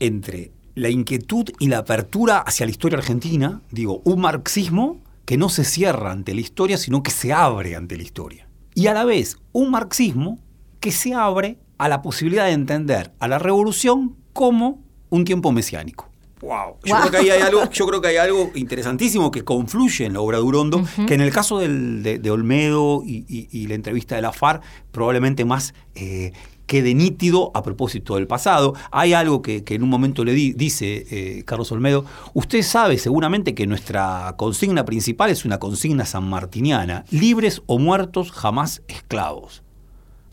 [0.00, 5.48] Entre la inquietud y la apertura hacia la historia argentina, digo, un marxismo que no
[5.48, 8.48] se cierra ante la historia, sino que se abre ante la historia.
[8.74, 10.38] Y a la vez, un marxismo
[10.84, 16.10] que se abre a la posibilidad de entender a la revolución como un tiempo mesiánico.
[16.42, 16.76] Wow.
[16.84, 17.00] Yo, Wow.
[17.08, 20.20] Creo que ahí hay algo, yo creo que hay algo interesantísimo que confluye en la
[20.20, 23.76] obra de Urondo, que en el caso del- de, de Olmedo y, y- y la
[23.76, 26.32] entrevista de la FARC, probablemente más eh,
[26.66, 28.74] quede nítido a propósito del pasado.
[28.90, 32.98] Hay algo que, que en un momento le di- dice eh, Carlos Olmedo, usted sabe
[32.98, 39.62] seguramente que nuestra consigna principal es una consigna sanmartiniana, libres o muertos, jamás esclavos.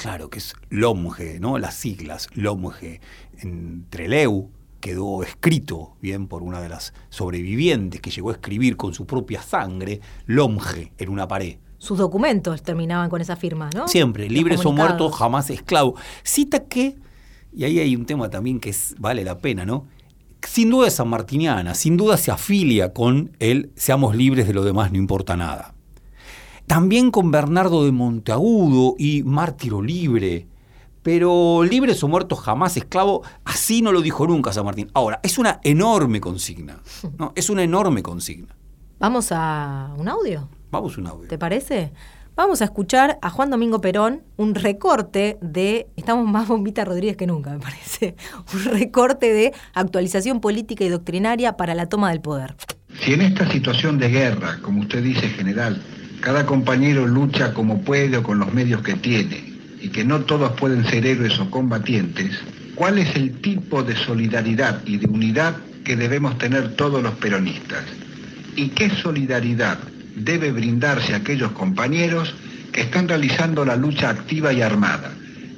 [0.02, 1.60] Claro que es LOMGE, ¿no?
[1.60, 3.00] Las siglas LOMGE.
[3.40, 8.96] En Treleu quedó escrito, bien, por una de las sobrevivientes que llegó a escribir con
[8.96, 11.58] su propia sangre, LOMGE en una pared.
[11.78, 13.88] Sus documentos terminaban con esa firma, ¿no?
[13.88, 16.00] Siempre, libres o muertos, jamás esclavos.
[16.24, 16.96] Cita que,
[17.56, 19.86] y ahí hay un tema también que es- vale la pena, ¿no?
[20.48, 24.92] Sin duda es sanmartiniana, sin duda se afilia con el seamos libres de lo demás,
[24.92, 25.76] no importa nada.
[26.72, 30.48] También con Bernardo de Monteagudo y Mártiro Libre.
[31.04, 34.90] Pero libres o muertos jamás esclavo, así no lo dijo nunca San Martín.
[34.94, 36.80] Ahora, es una enorme consigna.
[37.18, 37.34] ¿no?
[37.36, 38.56] Es una enorme consigna.
[39.00, 40.48] Vamos a un audio.
[40.72, 41.28] Vamos a un audio.
[41.28, 41.92] ¿Te parece?
[42.38, 45.90] Vamos a escuchar a Juan Domingo Perón un recorte de.
[45.98, 48.16] Estamos más bombita Rodríguez que nunca, me parece.
[48.54, 52.56] Un recorte de actualización política y doctrinaria para la toma del poder.
[53.02, 55.84] Si en esta situación de guerra, como usted dice, general,
[56.22, 60.52] cada compañero lucha como puede o con los medios que tiene, y que no todos
[60.54, 62.40] pueden ser héroes o combatientes,
[62.76, 67.84] ¿cuál es el tipo de solidaridad y de unidad que debemos tener todos los peronistas?
[68.56, 69.80] ¿Y qué solidaridad
[70.16, 72.34] debe brindarse a aquellos compañeros
[72.72, 75.12] que están realizando la lucha activa y armada?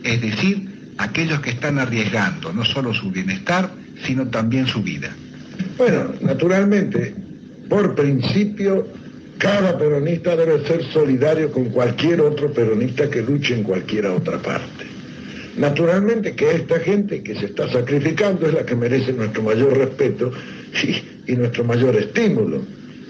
[0.03, 3.69] Es decir, aquellos que están arriesgando no solo su bienestar,
[4.05, 5.13] sino también su vida.
[5.77, 7.13] Bueno, naturalmente,
[7.67, 8.87] por principio,
[9.37, 14.85] cada peronista debe ser solidario con cualquier otro peronista que luche en cualquier otra parte.
[15.57, 20.31] Naturalmente que esta gente que se está sacrificando es la que merece nuestro mayor respeto
[21.27, 22.61] y, nuestro mayor estímulo.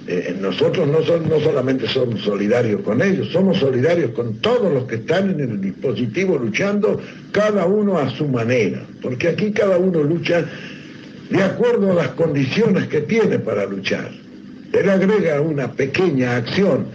[0.05, 4.95] Eh, nosotros no, no solamente somos solidarios con ellos, somos solidarios con todos los que
[4.95, 6.99] están en el dispositivo luchando,
[7.31, 10.45] cada uno a su manera, porque aquí cada uno lucha
[11.29, 14.22] de acuerdo a las condiciones que tiene para luchar.
[14.73, 16.87] Él agrega una pequeña acción.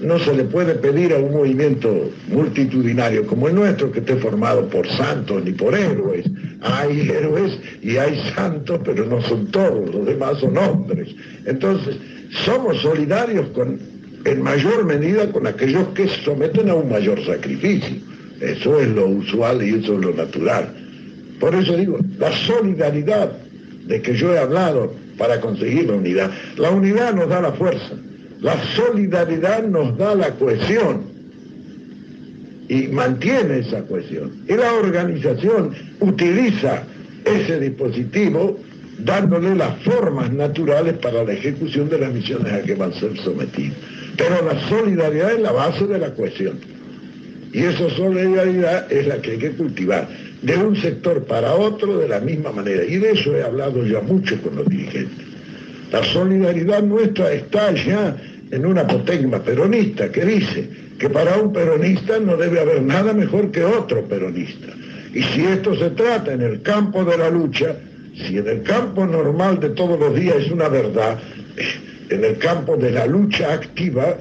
[0.00, 4.68] No se le puede pedir a un movimiento multitudinario como el nuestro que esté formado
[4.68, 6.26] por santos ni por héroes.
[6.60, 11.08] Hay héroes y hay santos, pero no son todos, los demás son hombres.
[11.46, 11.96] Entonces,
[12.44, 13.78] somos solidarios con,
[14.24, 17.96] en mayor medida con aquellos que se someten a un mayor sacrificio.
[18.40, 20.74] Eso es lo usual y eso es lo natural.
[21.40, 23.32] Por eso digo, la solidaridad
[23.86, 26.30] de que yo he hablado para conseguir la unidad.
[26.56, 27.94] La unidad nos da la fuerza,
[28.40, 31.16] la solidaridad nos da la cohesión
[32.68, 34.32] y mantiene esa cohesión.
[34.48, 36.82] Y la organización utiliza
[37.24, 38.58] ese dispositivo
[38.98, 43.16] dándole las formas naturales para la ejecución de las misiones a que van a ser
[43.18, 43.76] sometidos.
[44.16, 46.58] Pero la solidaridad es la base de la cohesión.
[47.52, 50.08] Y esa solidaridad es la que hay que cultivar,
[50.46, 52.84] de un sector para otro de la misma manera.
[52.84, 55.26] Y de eso he hablado ya mucho con los dirigentes.
[55.90, 58.16] La solidaridad nuestra está ya
[58.52, 60.68] en una apotegma peronista que dice
[61.00, 64.68] que para un peronista no debe haber nada mejor que otro peronista.
[65.12, 67.74] Y si esto se trata en el campo de la lucha,
[68.14, 71.18] si en el campo normal de todos los días es una verdad,
[72.08, 74.16] en el campo de la lucha activa,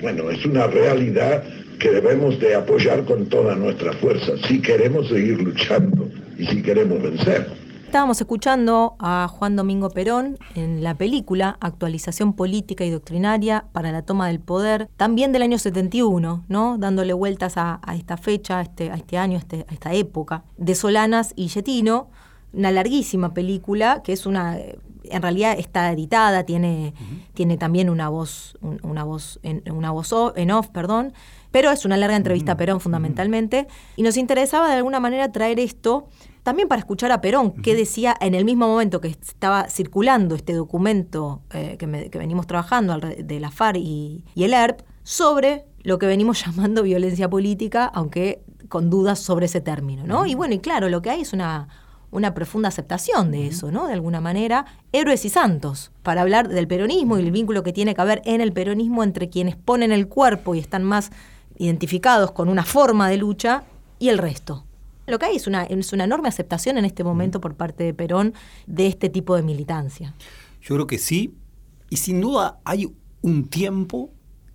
[0.00, 1.42] bueno, es una realidad
[1.78, 6.08] que debemos de apoyar con toda nuestra fuerza si queremos seguir luchando
[6.38, 7.64] y si queremos vencer.
[7.84, 14.02] Estábamos escuchando a Juan Domingo Perón en la película Actualización Política y Doctrinaria para la
[14.02, 16.76] Toma del Poder, también del año 71, ¿no?
[16.76, 20.74] dándole vueltas a, esta fecha, a este, a este año, este, a esta época, de
[20.74, 22.10] Solanas y Getino,
[22.52, 24.58] una larguísima película que es una
[25.04, 26.94] en realidad está editada, tiene,
[27.34, 31.12] tiene también una voz, una voz, en, una voz en off, perdón,
[31.54, 35.60] pero es una larga entrevista a Perón fundamentalmente, y nos interesaba de alguna manera traer
[35.60, 36.08] esto
[36.42, 40.52] también para escuchar a Perón, que decía en el mismo momento que estaba circulando este
[40.52, 46.06] documento eh, que, venimos trabajando de la FARC y, y el ERP, sobre lo que
[46.06, 50.26] venimos llamando violencia política, aunque con dudas sobre ese término, ¿no?
[50.26, 51.68] Y bueno, y claro, lo que hay es una,
[52.10, 53.86] una profunda aceptación de eso, ¿no?
[53.86, 57.94] De alguna manera, héroes y santos, para hablar del peronismo y el vínculo que tiene
[57.94, 61.12] que haber en el peronismo entre quienes ponen el cuerpo y están más
[61.58, 63.64] identificados con una forma de lucha
[63.98, 64.64] y el resto.
[65.06, 67.94] Lo que hay es una, es una enorme aceptación en este momento por parte de
[67.94, 68.34] Perón
[68.66, 70.14] de este tipo de militancia.
[70.62, 71.34] Yo creo que sí,
[71.90, 74.10] y sin duda hay un tiempo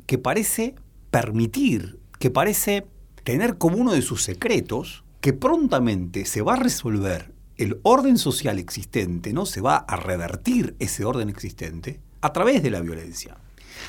[0.07, 0.75] que parece
[1.11, 2.87] permitir, que parece
[3.23, 8.57] tener como uno de sus secretos, que prontamente se va a resolver el orden social
[8.57, 9.45] existente, ¿no?
[9.45, 13.37] Se va a revertir ese orden existente a través de la violencia.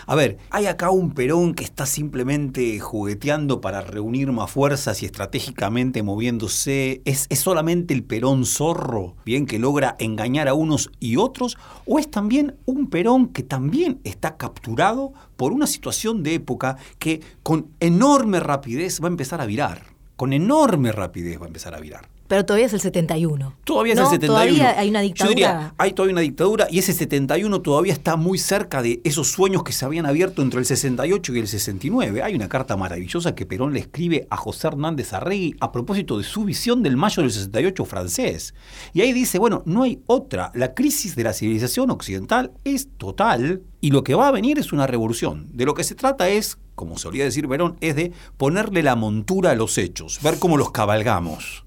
[0.06, 5.06] A ver, hay acá un Perón que está simplemente jugueteando para reunir más fuerzas y
[5.06, 7.02] estratégicamente moviéndose.
[7.04, 11.56] ¿Es, ¿Es, solamente el Perón zorro, bien, que logra engañar a unos y otros?
[11.86, 17.20] ¿O es también un Perón que también está capturado por una situación de época que
[17.42, 19.84] con enorme rapidez va a empezar a virar?
[20.16, 22.19] Con enorme rapidez va a empezar a virar.
[22.30, 23.56] Pero todavía es el 71.
[23.64, 24.32] Todavía es el 71.
[24.32, 25.28] Todavía hay una dictadura.
[25.28, 29.32] Yo diría, hay todavía una dictadura y ese 71 todavía está muy cerca de esos
[29.32, 32.22] sueños que se habían abierto entre el 68 y el 69.
[32.22, 36.22] Hay una carta maravillosa que Perón le escribe a José Hernández Arregui a propósito de
[36.22, 38.54] su visión del mayo del 68 francés.
[38.92, 40.52] Y ahí dice, bueno, no hay otra.
[40.54, 44.72] La crisis de la civilización occidental es total y lo que va a venir es
[44.72, 45.48] una revolución.
[45.52, 49.50] De lo que se trata es, como solía decir Perón, es de ponerle la montura
[49.50, 51.64] a los hechos, ver cómo los cabalgamos.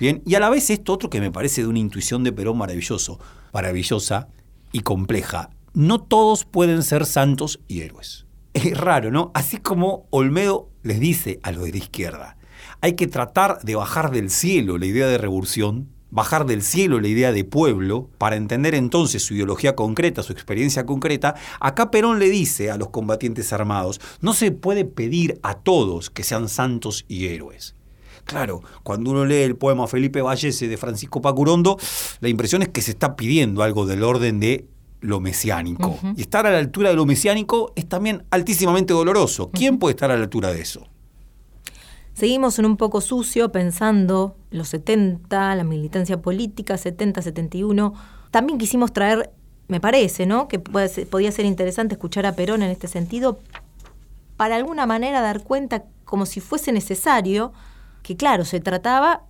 [0.00, 2.56] Bien, y a la vez esto otro que me parece de una intuición de Perón
[2.58, 3.18] maravilloso,
[3.52, 4.28] maravillosa
[4.70, 5.50] y compleja.
[5.74, 8.26] No todos pueden ser santos y héroes.
[8.54, 9.32] Es raro, ¿no?
[9.34, 12.36] Así como Olmedo les dice a los de la izquierda,
[12.80, 17.08] hay que tratar de bajar del cielo la idea de revolución, bajar del cielo la
[17.08, 22.30] idea de pueblo, para entender entonces su ideología concreta, su experiencia concreta, acá Perón le
[22.30, 27.26] dice a los combatientes armados, no se puede pedir a todos que sean santos y
[27.26, 27.74] héroes.
[28.28, 31.78] Claro, cuando uno lee el poema Felipe Vallese de Francisco Pacurondo,
[32.20, 34.66] la impresión es que se está pidiendo algo del orden de
[35.00, 35.98] lo mesiánico.
[36.14, 39.50] Y estar a la altura de lo mesiánico es también altísimamente doloroso.
[39.50, 40.86] ¿Quién puede estar a la altura de eso?
[42.12, 47.94] Seguimos en un poco sucio pensando los 70, la militancia política, 70, 71.
[48.30, 49.30] También quisimos traer,
[49.68, 50.48] me parece, ¿no?
[50.48, 53.38] Que podía ser interesante escuchar a Perón en este sentido,
[54.36, 57.54] para alguna manera dar cuenta, como si fuese necesario,
[58.08, 59.24] que claro, se trataba,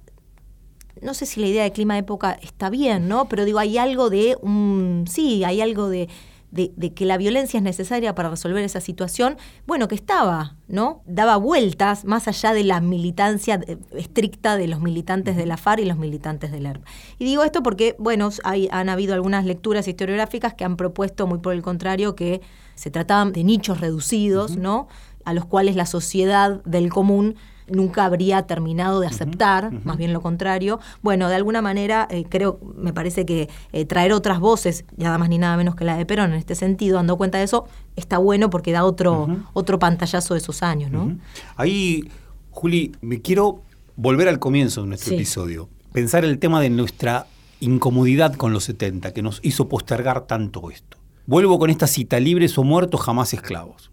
[1.02, 3.28] no sé si la idea de clima de época está bien, ¿no?
[3.28, 6.08] Pero digo, hay algo de un, sí, hay algo de,
[6.52, 11.02] de, de, que la violencia es necesaria para resolver esa situación, bueno, que estaba, ¿no?
[11.06, 15.80] Daba vueltas más allá de la militancia eh, estricta de los militantes de la FARC
[15.80, 16.86] y los militantes del ERP.
[17.18, 21.40] Y digo esto porque, bueno, hay, han habido algunas lecturas historiográficas que han propuesto, muy
[21.40, 22.42] por el contrario, que
[22.76, 24.86] se trataban de nichos reducidos, ¿no?
[25.24, 27.34] A los cuales la sociedad del común
[27.70, 30.80] nunca habría terminado de aceptar, más bien lo contrario.
[31.02, 35.28] Bueno, de alguna manera eh, creo, me parece que eh, traer otras voces, nada más
[35.28, 37.66] ni nada menos que la de Perón en este sentido, dando cuenta de eso,
[37.96, 41.16] está bueno porque da otro, otro pantallazo de esos años, ¿no?
[41.56, 42.08] Ahí,
[42.50, 43.62] Juli, me quiero
[43.96, 47.26] volver al comienzo de nuestro episodio, pensar el tema de nuestra
[47.60, 50.96] incomodidad con los 70, que nos hizo postergar tanto esto.
[51.26, 53.90] Vuelvo con esta cita, libres o muertos, jamás esclavos.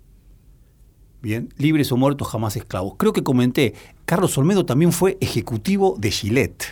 [1.25, 2.97] Bien, libres o muertos, jamás esclavos.
[2.99, 3.73] Creo que comenté,
[4.05, 6.65] Carlos Olmedo también fue ejecutivo de Gillette,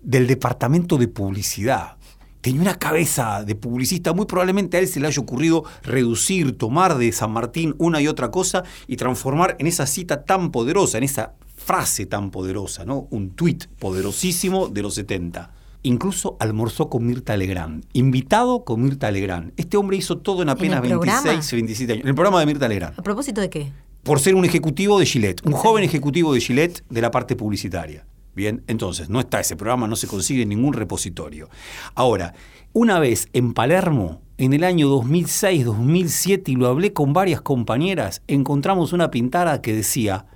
[0.00, 1.96] del departamento de publicidad.
[2.40, 6.96] Tenía una cabeza de publicista, muy probablemente a él se le haya ocurrido reducir, tomar
[6.96, 11.02] de San Martín una y otra cosa y transformar en esa cita tan poderosa, en
[11.02, 13.08] esa frase tan poderosa, ¿no?
[13.10, 15.50] Un tuit poderosísimo de los 70
[15.84, 19.52] incluso almorzó con Mirta Legrand, invitado con Mirta Legrand.
[19.56, 22.02] Este hombre hizo todo en apenas 26 o 27 años.
[22.02, 22.98] En el programa de Mirta Legrand.
[22.98, 23.72] ¿A propósito de qué?
[24.02, 28.04] Por ser un ejecutivo de Gillette, un joven ejecutivo de Gillette de la parte publicitaria.
[28.34, 31.48] Bien, entonces, no está ese programa, no se consigue en ningún repositorio.
[31.94, 32.34] Ahora,
[32.72, 38.22] una vez en Palermo, en el año 2006, 2007, y lo hablé con varias compañeras,
[38.26, 40.26] encontramos una pintada que decía,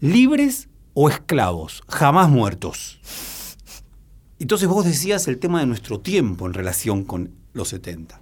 [0.00, 3.00] libres o esclavos, jamás muertos.
[4.38, 8.20] Entonces vos decías el tema de nuestro tiempo en relación con los 70.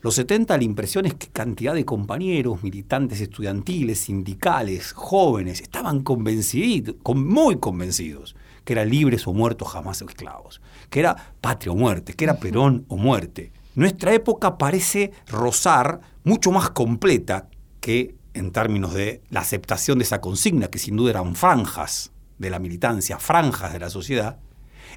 [0.00, 6.96] Los 70 la impresión es que cantidad de compañeros, militantes estudiantiles, sindicales, jóvenes, estaban convencidos,
[7.14, 8.34] muy convencidos,
[8.64, 10.60] que eran libres o muertos jamás esclavos,
[10.90, 13.52] que era patria o muerte, que era Perón o muerte.
[13.76, 17.48] Nuestra época parece rozar mucho más completa
[17.80, 22.50] que en términos de la aceptación de esa consigna, que sin duda eran franjas de
[22.50, 24.40] la militancia, franjas de la sociedad,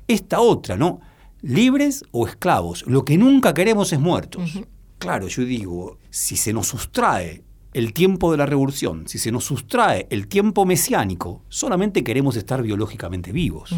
[0.07, 0.99] esta otra, ¿no?
[1.41, 2.85] Libres o esclavos.
[2.87, 4.59] Lo que nunca queremos es muertos.
[4.97, 7.43] Claro, yo digo, si se nos sustrae
[7.73, 12.61] el tiempo de la revolución, si se nos sustrae el tiempo mesiánico, solamente queremos estar
[12.61, 13.75] biológicamente vivos.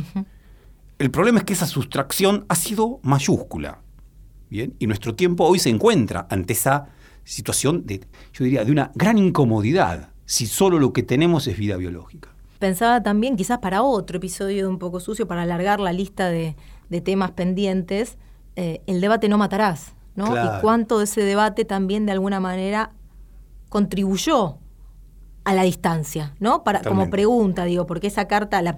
[0.99, 3.81] El problema es que esa sustracción ha sido mayúscula.
[4.49, 6.89] Bien, y nuestro tiempo hoy se encuentra ante esa
[7.23, 11.75] situación de, yo diría, de una gran incomodidad, si solo lo que tenemos es vida
[11.75, 12.36] biológica.
[12.59, 16.55] Pensaba también, quizás para otro episodio de Un poco sucio, para alargar la lista de,
[17.03, 18.17] temas pendientes,
[18.55, 20.35] eh, el debate no matarás, ¿no?
[20.35, 22.91] Y cuánto de ese debate también de alguna manera
[23.69, 24.57] contribuyó
[25.43, 26.63] a la distancia, ¿no?
[26.63, 28.75] Para, como pregunta, digo, porque esa carta, la,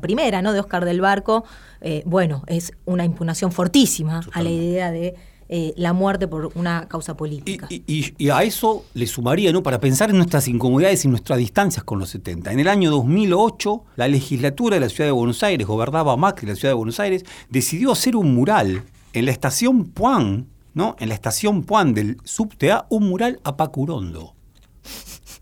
[0.00, 0.52] primera, ¿no?
[0.52, 1.44] De Oscar del Barco,
[1.80, 5.16] eh, bueno, es una impugnación fortísima a la idea de
[5.52, 7.66] eh, la muerte por una causa política.
[7.68, 9.64] Y, a eso le sumaría, ¿no?
[9.64, 12.52] para pensar en nuestras incomodidades y nuestras distancias con los 70.
[12.52, 16.54] En el año 2008, la legislatura de la Ciudad de Buenos Aires, gobernaba Macri la
[16.54, 20.94] Ciudad de Buenos Aires, decidió hacer un mural en la estación Puan, ¿no?
[21.00, 24.36] en la estación Puan del subtea, un mural a Pacurondo.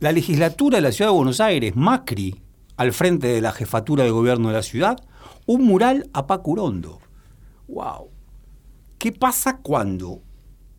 [0.01, 2.41] La legislatura de la Ciudad de Buenos Aires, Macri,
[2.79, 4.97] al frente de la jefatura de gobierno de la ciudad,
[5.45, 6.99] un mural a Pacurondo.
[7.67, 8.09] ¡Wow!
[8.99, 10.23] ¿Qué pasa cuando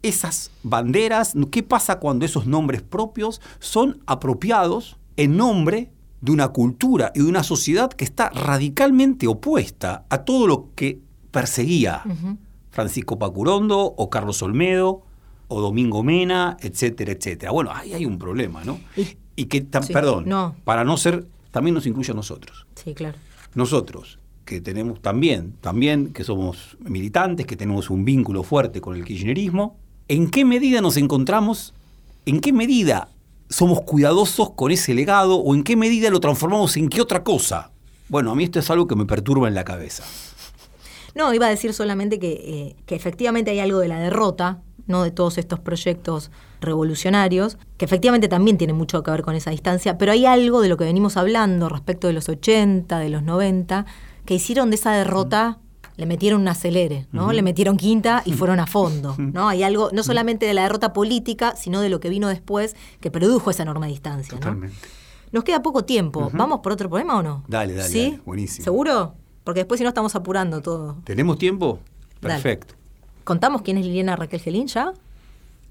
[0.02, 5.92] esas banderas, qué pasa cuando esos nombres propios son apropiados en nombre
[6.22, 11.00] de una cultura y de una sociedad que está radicalmente opuesta a todo lo que
[11.32, 12.04] perseguía
[12.72, 15.04] Francisco Pacurondo o Carlos Olmedo
[15.48, 17.52] o Domingo Mena, etcétera, etcétera.
[17.52, 18.80] Bueno, ahí hay un problema, ¿no?
[19.36, 22.68] Y, que, perdón, para no ser, también nos incluye a nosotros.
[22.76, 23.18] Sí, claro.
[23.56, 24.19] Nosotros,
[24.50, 29.78] que tenemos también, también que somos militantes, que tenemos un vínculo fuerte con el kirchnerismo,
[30.08, 31.76] ¿en qué medida nos encontramos?
[32.26, 33.10] ¿En qué medida
[33.48, 37.70] somos cuidadosos con ese legado o en qué medida lo transformamos en qué otra cosa?
[38.08, 40.04] Bueno, a mí esto es algo que me perturba en la cabeza.
[41.14, 45.04] No, iba a decir solamente que, eh, que efectivamente hay algo de la derrota, ¿no?
[45.04, 50.00] de todos estos proyectos revolucionarios, que efectivamente también tiene mucho que ver con esa distancia,
[50.00, 53.86] pero hay algo de lo que venimos hablando respecto de los 80, de los 90,
[54.30, 55.58] que hicieron de esa derrota
[55.98, 57.34] le metieron un acelere, ¿no?
[57.34, 59.50] Le metieron quinta y fueron a fondo, ¿no?
[59.50, 63.10] Hay algo, no solamente de la derrota política, sino de lo que vino después, que
[63.10, 64.78] produjo esa enorme distancia, Totalmente.
[65.32, 66.30] Nos queda poco tiempo.
[66.32, 67.44] ¿Vamos por otro problema o no?
[67.48, 68.20] Dale, dale, ¿Sí?
[68.24, 68.64] buenísimo.
[68.64, 69.16] ¿Seguro?
[69.44, 71.00] Porque después si no estamos apurando todo.
[71.06, 71.80] ¿Tenemos tiempo?
[72.20, 72.76] Perfecto.
[73.24, 74.94] ¿Contamos quién es Liliana Raquel Gelín ya?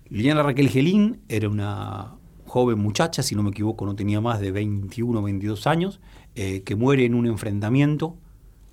[0.09, 4.51] Liliana Raquel Gelín era una joven muchacha, si no me equivoco, no tenía más de
[4.51, 6.01] 21 o 22 años,
[6.35, 8.17] eh, que muere en un enfrentamiento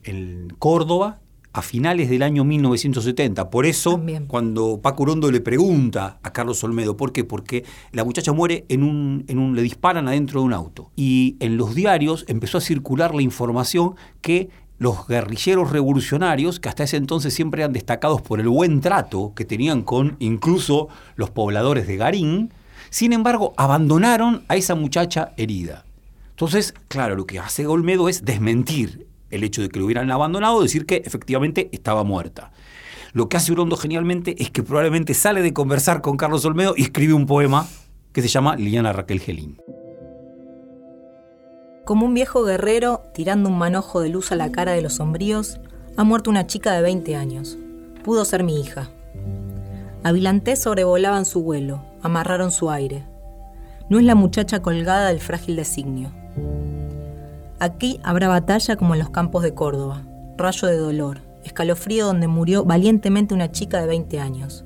[0.05, 1.19] en Córdoba
[1.55, 3.49] a finales del año 1970.
[3.49, 4.25] Por eso, También.
[4.25, 7.23] cuando Paco Urondo le pregunta a Carlos Olmedo, ¿por qué?
[7.23, 10.91] Porque la muchacha muere en un, en un, le disparan adentro de un auto.
[10.97, 16.83] Y en los diarios empezó a circular la información que los guerrilleros revolucionarios, que hasta
[16.83, 21.87] ese entonces siempre eran destacados por el buen trato que tenían con incluso los pobladores
[21.87, 22.51] de Garín,
[22.89, 25.85] sin embargo, abandonaron a esa muchacha herida.
[26.31, 30.61] Entonces, claro, lo que hace Olmedo es desmentir el hecho de que lo hubieran abandonado,
[30.61, 32.51] decir que efectivamente estaba muerta.
[33.13, 36.81] Lo que hace Urondo genialmente es que probablemente sale de conversar con Carlos Olmedo y
[36.81, 37.67] escribe un poema
[38.11, 39.57] que se llama Liliana Raquel Gelín.
[41.85, 45.59] Como un viejo guerrero, tirando un manojo de luz a la cara de los sombríos,
[45.97, 47.57] ha muerto una chica de 20 años.
[48.03, 48.89] Pudo ser mi hija.
[50.03, 53.05] Avilanté sobrevolaban su vuelo, amarraron su aire.
[53.89, 56.11] No es la muchacha colgada del frágil designio.
[57.59, 60.03] Aquí habrá batalla como en los campos de Córdoba,
[60.37, 64.65] rayo de dolor, escalofrío donde murió valientemente una chica de 20 años.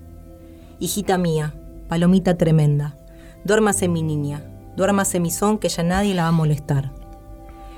[0.80, 1.54] Hijita mía,
[1.88, 2.98] palomita tremenda,
[3.44, 4.44] duérmase mi niña,
[4.76, 6.92] duérmase mi son que ya nadie la va a molestar.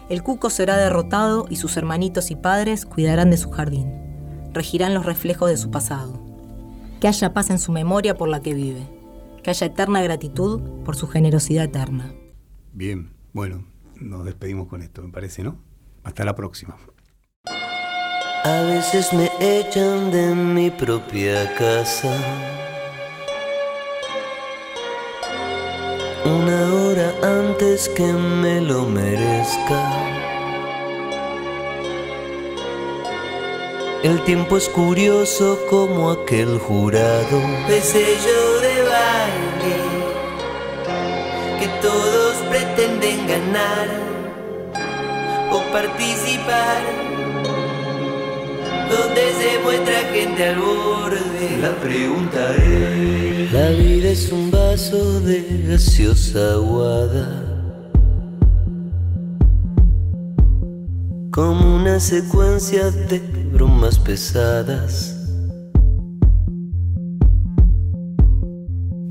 [0.08, 3.92] El cuco será derrotado y sus hermanitos y padres cuidarán de su jardín,
[4.54, 6.22] regirán los reflejos de su pasado.
[7.02, 8.88] Que haya paz en su memoria por la que vive,
[9.44, 12.14] que haya eterna gratitud por su generosidad eterna.
[12.74, 13.71] Bien, bueno,
[14.02, 15.58] nos despedimos con esto, me parece, ¿no?
[16.04, 16.78] Hasta la próxima.
[18.44, 22.12] A veces me echan de mi propia casa.
[26.26, 30.12] Una hora antes que me lo merezca.
[34.04, 38.61] El tiempo es curioso como aquel jurado de sello
[42.82, 43.88] pretenden ganar
[45.52, 46.82] o participar
[48.90, 51.58] donde se muestra gente al borde.
[51.62, 57.44] La pregunta es: La vida es un vaso de gaseosa aguada.
[61.32, 63.20] Como una secuencia de
[63.54, 65.18] bromas pesadas.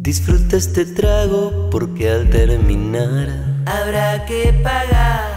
[0.02, 5.30] Disfruta este trago porque al terminar habrá que pagar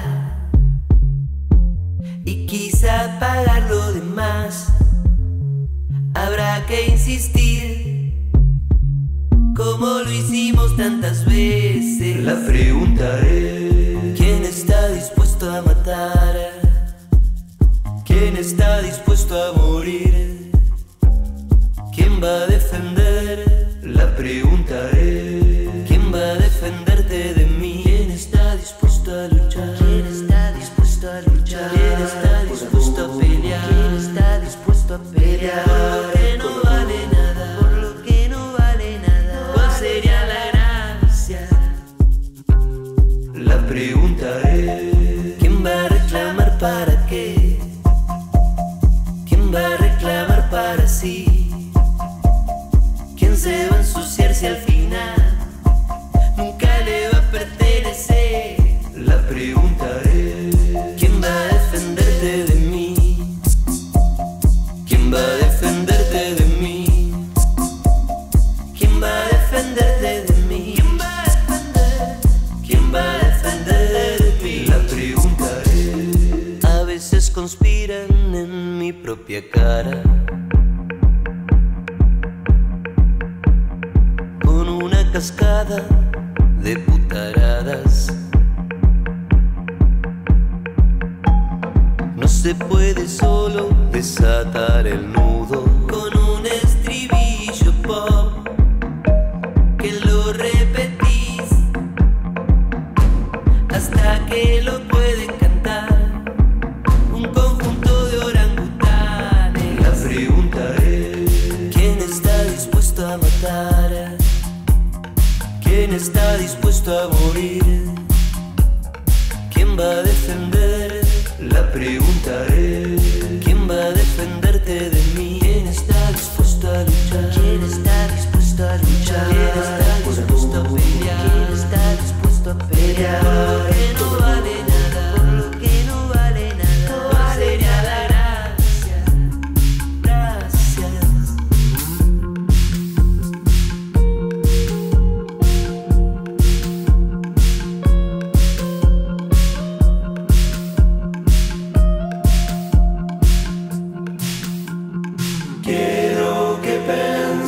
[2.25, 4.69] y quizá pagar lo demás.
[6.15, 8.13] Habrá que insistir
[9.55, 12.23] como lo hicimos tantas veces.
[12.23, 16.35] La pregunta es: ¿quién está dispuesto a matar?
[18.05, 20.51] ¿Quién está dispuesto a morir?
[21.95, 23.79] ¿Quién va a defender?
[23.83, 25.32] La pregunta es: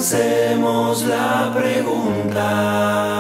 [0.06, 3.15] lancemos la pregunta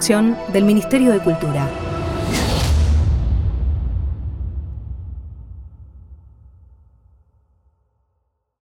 [0.00, 1.89] del Ministerio de Cultura.